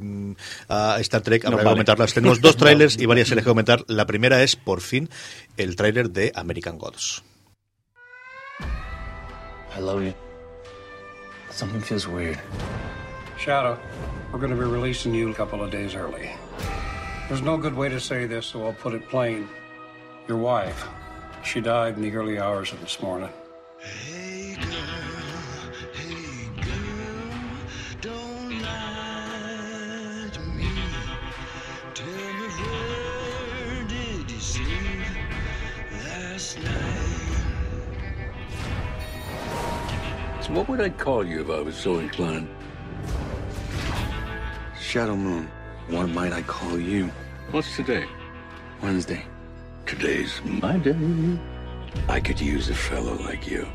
[0.68, 1.74] a Star Trek, No, habrá que vale.
[1.74, 2.14] comentarlas.
[2.14, 3.84] Tenemos dos trailers y varias series que comentar.
[3.86, 5.08] La primera es, por fin,
[5.56, 7.20] el trailer de American Gods.
[9.74, 10.14] I love you.
[11.50, 12.40] Something feels weird.
[13.38, 13.78] Shadow,
[14.32, 16.30] we're going to be releasing you a couple of days early.
[17.28, 19.46] There's no good way to say this, so I'll put it plain.
[20.26, 20.88] Your wife,
[21.44, 23.30] she died in the early hours of this morning.
[40.48, 42.48] So what would I call you if I was so inclined?
[44.80, 45.46] Shadow Moon,
[45.88, 47.10] what might I call you?
[47.50, 48.06] What's today?
[48.82, 49.26] Wednesday.
[49.84, 50.96] Today's my day.
[52.08, 53.68] I could use a fellow like you.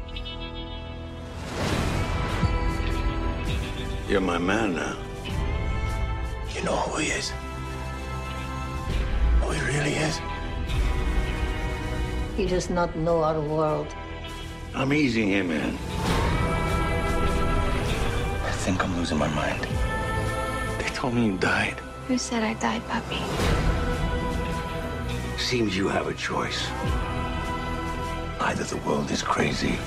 [4.10, 4.98] You're my man now.
[6.56, 7.32] You know who he is?
[9.42, 10.20] Who he really is?
[12.36, 13.96] He does not know our world.
[14.74, 15.78] I'm easing him in.
[18.64, 19.68] I think I'm losing my mind.
[20.80, 21.82] They told me you died.
[22.08, 23.20] Who said I died, puppy?
[25.38, 26.70] Seems you have a choice.
[28.40, 29.78] Either the world is crazy,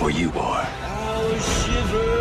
[0.00, 2.11] or you are.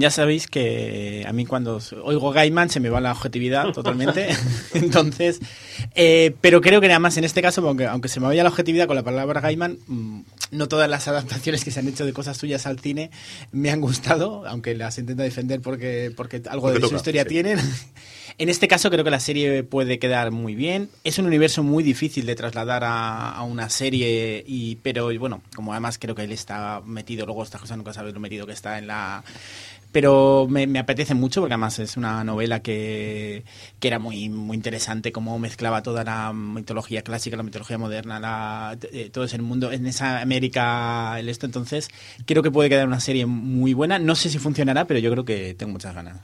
[0.00, 4.28] Ya sabéis que a mí cuando oigo Gaiman se me va la objetividad totalmente.
[4.74, 5.40] Entonces,
[5.94, 8.86] eh, pero creo que además en este caso, aunque, aunque se me vaya la objetividad
[8.86, 10.20] con la palabra Gaiman, mm,
[10.52, 13.10] no todas las adaptaciones que se han hecho de cosas suyas al cine
[13.52, 17.28] me han gustado, aunque las intento defender porque, porque algo Porque de su historia sí.
[17.28, 17.58] tienen.
[18.36, 20.90] En este caso creo que la serie puede quedar muy bien.
[21.04, 25.72] Es un universo muy difícil de trasladar a, a una serie, y pero bueno, como
[25.72, 28.78] además creo que él está metido, luego estas cosas nunca sabes lo metido que está
[28.78, 29.22] en la...
[29.94, 33.44] Pero me, apetece mucho porque además es una novela que,
[33.78, 38.76] que era muy, muy interesante, cómo mezclaba toda la mitología clásica, la mitología moderna, la,
[38.92, 41.46] eh, todo ese mundo, en esa América, el esto.
[41.46, 41.90] Entonces
[42.26, 44.00] creo que puede quedar una serie muy buena.
[44.00, 46.22] No sé si funcionará, pero yo creo que tengo muchas ganas.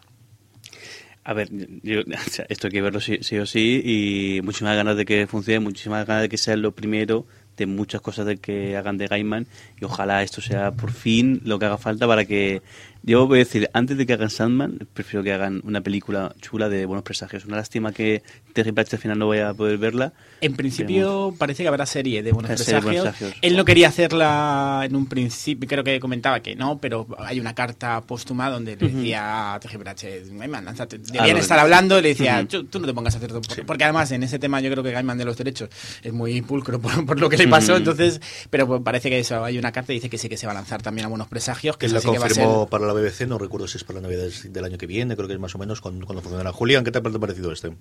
[1.23, 1.49] A ver,
[1.85, 2.01] yo,
[2.49, 6.09] esto hay que verlo sí, sí o sí y muchísimas ganas de que funcione, muchísimas
[6.09, 7.25] ganas de que sea lo primero
[7.57, 9.47] de muchas cosas de que hagan de Gaiman
[9.81, 12.63] y ojalá esto sea por fin lo que haga falta para que
[13.03, 16.69] yo voy a decir antes de que hagan Sandman prefiero que hagan una película chula
[16.69, 18.23] de buenos presagios una lástima que
[18.53, 22.23] Terry Pratchett al final no vaya a poder verla En principio parece que habrá serie
[22.23, 23.03] de buenos serie de presagios.
[23.05, 23.39] Buenos Presagios.
[23.43, 27.55] Él no quería hacerla en un principio, creo que comentaba que no, pero hay una
[27.55, 30.97] carta póstuma donde le decía a Teje Pratchett, Gaiman, lánzate.
[30.97, 32.47] Ah, Debían lo estar hablando y le decía.
[32.49, 33.41] "Tú- tú no te pongas a hacer todo.
[33.41, 35.69] Porque, porque además en ese tema yo creo que Gaiman de los derechos
[36.03, 38.21] es muy pulcro por, por lo que le pasó, entonces,
[38.51, 40.53] pero pues parece que eso, hay una carta y dice que sí que se va
[40.53, 42.67] a lanzar también a buenos presagios, que es la así que va a ser- confirmó
[42.69, 45.35] para la BBC, no recuerdo si es para Navidades del año que viene, creo que
[45.35, 46.53] es más o menos cuando, cuando funcionará.
[46.53, 47.77] Julián, ¿qué te ha parecido este?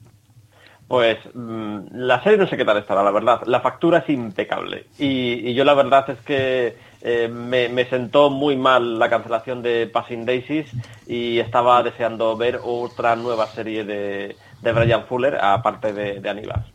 [0.90, 3.44] Pues mm, la serie no sé qué tal estará, la verdad.
[3.46, 4.88] La factura es impecable.
[4.98, 9.62] Y, y yo la verdad es que eh, me, me sentó muy mal la cancelación
[9.62, 10.72] de Passing Daisies
[11.06, 16.66] y estaba deseando ver otra nueva serie de, de Brian Fuller, aparte de, de Aníbal.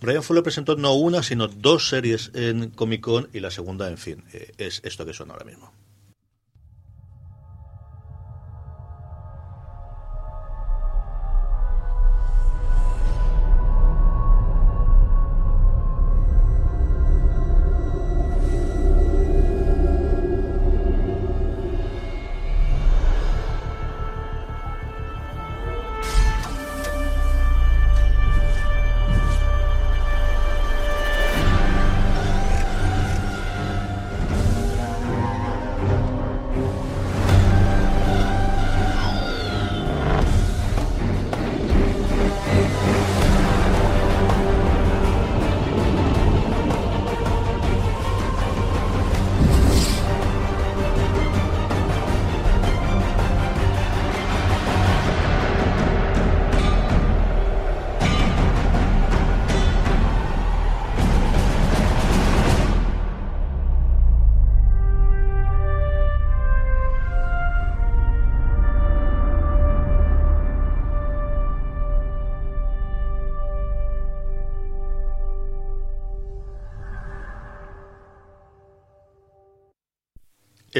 [0.00, 3.96] Brian Fuller presentó no una, sino dos series en Comic Con y la segunda, en
[3.96, 5.72] fin, eh, es esto que suena ahora mismo.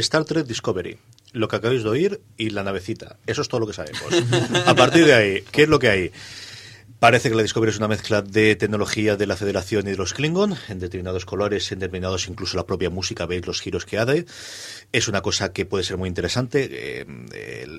[0.02, 0.98] Star Trek Discovery,
[1.32, 3.16] lo que acabáis de oír y la navecita.
[3.26, 4.02] Eso es todo lo que sabemos.
[4.66, 6.12] A partir de ahí, ¿qué es lo que hay?
[7.02, 10.14] Parece que la Discovery es una mezcla de tecnología de la Federación y de los
[10.14, 14.24] Klingon, en determinados colores, en determinados incluso la propia música, veis los giros que hace.
[14.92, 16.68] Es una cosa que puede ser muy interesante.
[16.70, 17.06] Eh,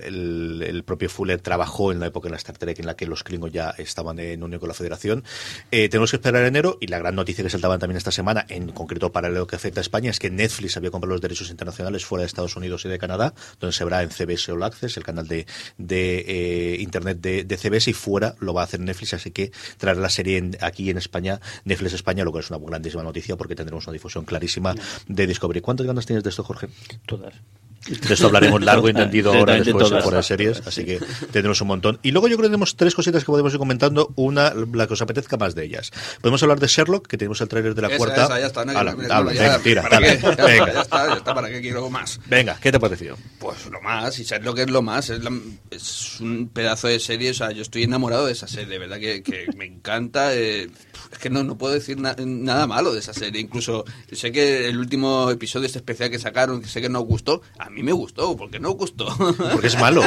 [0.03, 3.23] el- propio Fuller trabajó en la época en la Star Trek en la que los
[3.23, 5.23] Klingons ya estaban en unión con la Federación.
[5.71, 8.73] Eh, tenemos que esperar enero y la gran noticia que saltaban también esta semana, en
[8.73, 12.03] concreto para lo que afecta a España, es que Netflix había comprado los derechos internacionales
[12.03, 15.03] fuera de Estados Unidos y de Canadá, donde se verá en CBS All Access, el
[15.05, 15.45] canal de,
[15.77, 19.51] de eh, internet de, de, CBS, y fuera lo va a hacer Netflix, así que
[19.77, 23.35] traer la serie en, aquí en España, Netflix España, lo que es una grandísima noticia
[23.35, 24.75] porque tendremos una difusión clarísima
[25.07, 25.61] de Discovery.
[25.61, 26.67] ¿Cuántas ganas tienes de esto, Jorge?
[27.05, 27.33] Todas.
[27.87, 30.03] De esto hablaremos largo y entendido ahora De después todas.
[30.03, 30.99] fuera de series, así que
[31.31, 31.99] tendremos un montón.
[32.01, 34.93] Y luego yo creo que tenemos tres cositas que podemos ir comentando, una, la que
[34.93, 35.91] os apetezca más de ellas.
[36.21, 38.23] Podemos hablar de Sherlock, que tenemos el tráiler de la Esa, cuarta.
[38.25, 40.21] esa, ya está, no, Ala, habla, venga, tira, ¿para dale, qué?
[40.23, 40.73] Ya está, venga.
[40.73, 42.19] ya está, ya está, ¿para qué quiero más?
[42.27, 43.17] Venga, ¿qué te ha parecido?
[43.39, 45.31] Pues lo más, y sabes lo que es lo más, es, la-
[45.71, 48.99] es un pedazo de serie, o sea, yo estoy enamorado de esa serie, de verdad
[48.99, 50.69] que, que me encanta, eh,
[51.11, 54.67] es que no, no puedo decir na- nada malo de esa serie, incluso sé que
[54.67, 57.83] el último episodio este especial que sacaron, que sé que no os gustó, a mí
[57.83, 59.07] me gustó, porque no os gustó.
[59.51, 60.03] Porque es malo,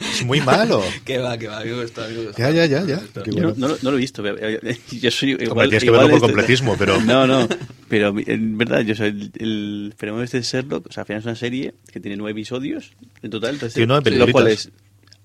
[0.00, 0.82] es muy malo.
[1.04, 2.42] que va, que va, a mí me gusta, a mí me gusta.
[2.50, 3.02] Ya, ya, ya, ya.
[3.26, 4.22] No, no lo- no lo he visto.
[4.22, 7.48] pero, eh, Yo soy igual, tienes que verlo por este- completismo, pero- No, no.
[7.88, 10.86] Pero en verdad, yo soy el, el fenómeno este de Sherlock.
[10.88, 13.54] O sea, al final es una serie que tiene nueve episodios en total.
[13.54, 14.32] Entonces, Sí, nueve de los peliculitas.
[14.32, 14.70] cuales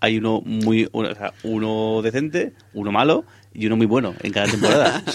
[0.01, 4.31] hay uno muy, uno, o sea, uno decente, uno malo y uno muy bueno en
[4.31, 5.03] cada temporada.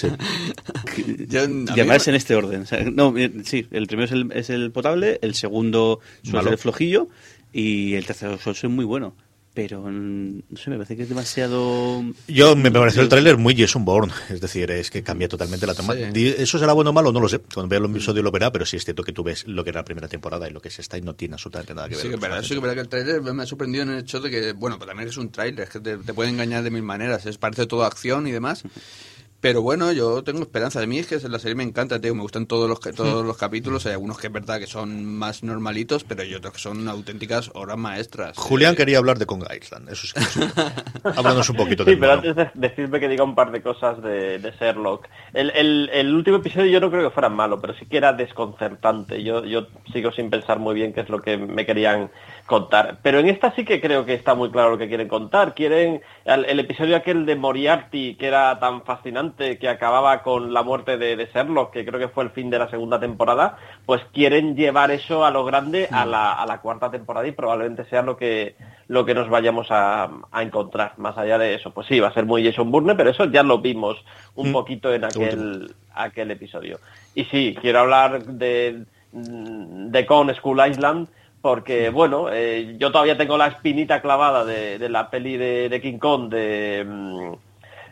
[1.28, 2.62] Yo- Llamarse me- en este orden.
[2.62, 6.32] O sea, no, eh, sí, el primero es el, es el potable, el segundo suele
[6.38, 6.44] Malo.
[6.44, 7.08] ser el flojillo
[7.52, 9.14] y el tercero suele ser muy bueno.
[9.54, 12.02] Pero, mm, no sé, me parece que es demasiado...
[12.26, 15.74] Yo me pareció el tráiler muy Jason Bourne, es decir, es que cambia totalmente la
[15.74, 15.94] trama.
[15.94, 16.34] Sí.
[16.36, 17.12] ¿Eso será bueno o malo?
[17.12, 17.38] No lo sé.
[17.38, 19.70] Cuando vea el episodio lo verá, pero sí es cierto que tú ves lo que
[19.70, 21.94] era la primera temporada y lo que es esta y no tiene absolutamente nada que
[21.94, 22.02] ver.
[22.02, 23.98] Sí, que es verdad, sí que verdad que el tráiler me ha sorprendido en el
[24.00, 26.64] hecho de que, bueno, pues también es un tráiler, es que te, te puede engañar
[26.64, 28.64] de mil maneras, es parece todo acción y demás.
[29.44, 32.22] Pero bueno, yo tengo esperanza de mí, es que la serie me encanta, tío, me
[32.22, 36.02] gustan todos los todos los capítulos, hay algunos que es verdad que son más normalitos,
[36.02, 38.38] pero hay otros que son auténticas obras maestras.
[38.38, 40.14] Julián quería hablar de Conga Island, eso sí.
[40.14, 40.40] que sí.
[41.04, 44.02] Háblanos un poquito Sí, del pero antes de decirme que diga un par de cosas
[44.02, 45.08] de, de Sherlock.
[45.34, 48.14] El, el- el último episodio yo no creo que fuera malo, pero sí que era
[48.14, 49.22] desconcertante.
[49.22, 52.10] Yo, yo sigo sin pensar muy bien qué es lo que me querían
[52.46, 52.98] contar.
[53.02, 55.54] Pero en esta sí que creo que está muy claro lo que quieren contar.
[55.54, 60.62] Quieren el, el episodio aquel de Moriarty, que era tan fascinante, que acababa con la
[60.62, 63.56] muerte de, de Sherlock, que creo que fue el fin de la segunda temporada,
[63.86, 67.84] pues quieren llevar eso a lo grande a la, a la cuarta temporada y probablemente
[67.86, 68.56] sea lo que
[68.88, 70.92] lo que nos vayamos a, a encontrar.
[70.98, 73.42] Más allá de eso, pues sí, va a ser muy Jason Bourne, pero eso ya
[73.42, 73.96] lo vimos
[74.34, 74.52] un Mm.
[74.52, 76.80] poquito en aquel, aquel episodio.
[77.14, 81.08] Y sí, quiero hablar de, de Con School Island,
[81.40, 85.80] porque bueno, eh, yo todavía tengo la espinita clavada de, de la peli de, de
[85.80, 87.32] King Kong de mm,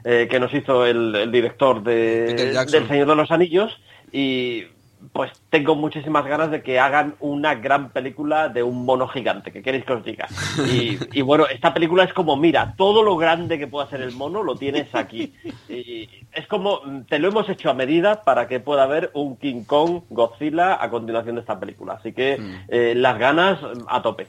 [0.04, 2.26] eh, que nos hizo el, el director de,
[2.72, 3.78] del Señor de los Anillos
[4.12, 4.64] y
[5.12, 9.60] pues tengo muchísimas ganas de que hagan una gran película de un mono gigante, que
[9.60, 10.28] queréis que os diga.
[10.64, 14.12] Y, y bueno, esta película es como, mira, todo lo grande que pueda ser el
[14.12, 15.34] mono lo tienes aquí.
[15.68, 19.36] Y es como, mm, te lo hemos hecho a medida para que pueda haber un
[19.38, 21.94] King Kong Godzilla a continuación de esta película.
[21.94, 22.38] Así que
[22.68, 24.28] eh, las ganas mm, a tope.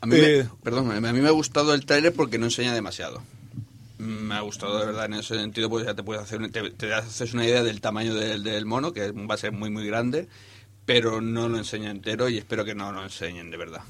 [0.00, 2.72] A mí, me- Eh, perdón, a mí me ha gustado el tráiler porque no enseña
[2.72, 3.20] demasiado.
[4.02, 6.92] Me ha gustado de verdad en ese sentido, pues ya te puedes hacer, te, te
[6.92, 10.26] haces una idea del tamaño del, del mono, que va a ser muy muy grande,
[10.84, 13.82] pero no lo enseña entero y espero que no lo enseñen de verdad.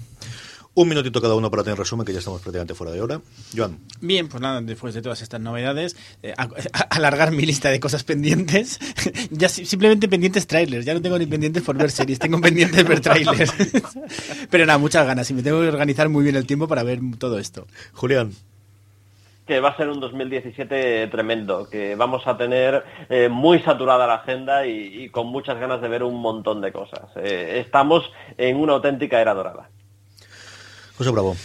[0.75, 3.21] Un minutito cada uno para tener resumen, que ya estamos prácticamente fuera de hora.
[3.55, 3.79] Joan.
[4.01, 7.79] Bien, pues nada, después de todas estas novedades, eh, a- a- alargar mi lista de
[7.81, 8.79] cosas pendientes.
[9.31, 12.87] ya si- simplemente pendientes trailers, ya no tengo ni pendientes por ver series, tengo pendientes
[12.89, 13.53] ver trailers.
[14.51, 17.01] Pero nada, muchas ganas y me tengo que organizar muy bien el tiempo para ver
[17.19, 17.67] todo esto.
[17.93, 18.33] Julián.
[19.53, 24.15] Que va a ser un 2017 tremendo, que vamos a tener eh, muy saturada la
[24.15, 27.03] agenda y, y con muchas ganas de ver un montón de cosas.
[27.17, 29.69] Eh, estamos en una auténtica era dorada.
[30.97, 31.37] José Bravo.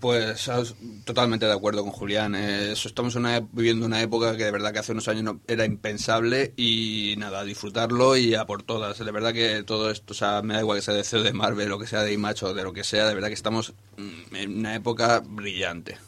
[0.00, 0.62] Pues ah,
[1.04, 2.36] totalmente de acuerdo con Julián.
[2.36, 5.24] Eh, eso, estamos en una viviendo una época que de verdad que hace unos años
[5.24, 8.96] no- era impensable y nada, disfrutarlo y a por todas.
[9.04, 11.32] De verdad que todo esto, o sea, me da igual que sea de CEO de
[11.32, 13.74] Marvel o que sea de Image o de lo que sea, de verdad que estamos
[13.96, 15.98] mm, en una época brillante.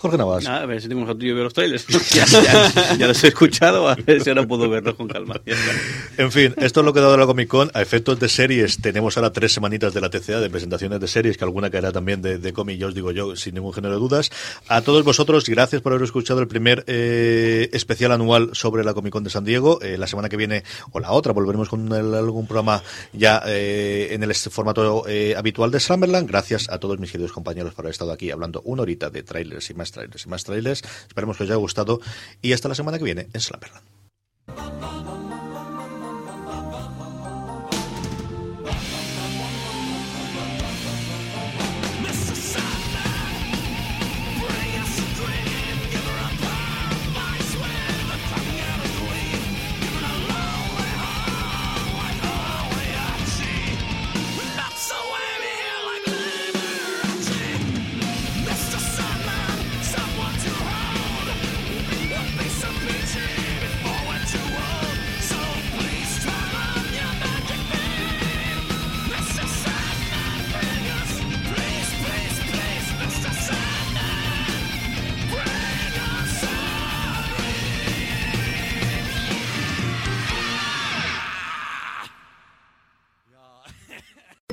[0.00, 0.46] Jorge Navas.
[0.46, 1.86] A ver si tengo un rato y veo los trailers.
[2.14, 5.40] ya, ya- ya los he escuchado, a ver si ahora puedo verlos con calma.
[6.16, 7.70] En fin, esto es lo que ha dado la Comic Con.
[7.74, 11.36] A efectos de series, tenemos ahora tres semanitas de la TCA, de presentaciones de series,
[11.36, 14.00] que alguna caerá también de, de cómic, ya os digo yo, sin ningún género de
[14.00, 14.30] dudas.
[14.68, 19.12] A todos vosotros, gracias por haber escuchado el primer eh, especial anual sobre la Comic
[19.12, 19.80] Con de San Diego.
[19.82, 22.82] Eh, la semana que viene, o la otra, volveremos con el- algún programa
[23.12, 25.04] ya eh, en el formato
[25.36, 26.26] habitual de Slammerland.
[26.28, 29.68] Gracias a todos mis queridos compañeros por haber estado aquí hablando una horita de trailers
[29.70, 30.82] y más trailers y más trailers.
[31.08, 32.00] Esperemos que os haya gustado
[32.42, 35.29] y hasta la semana que viene en Slammerland.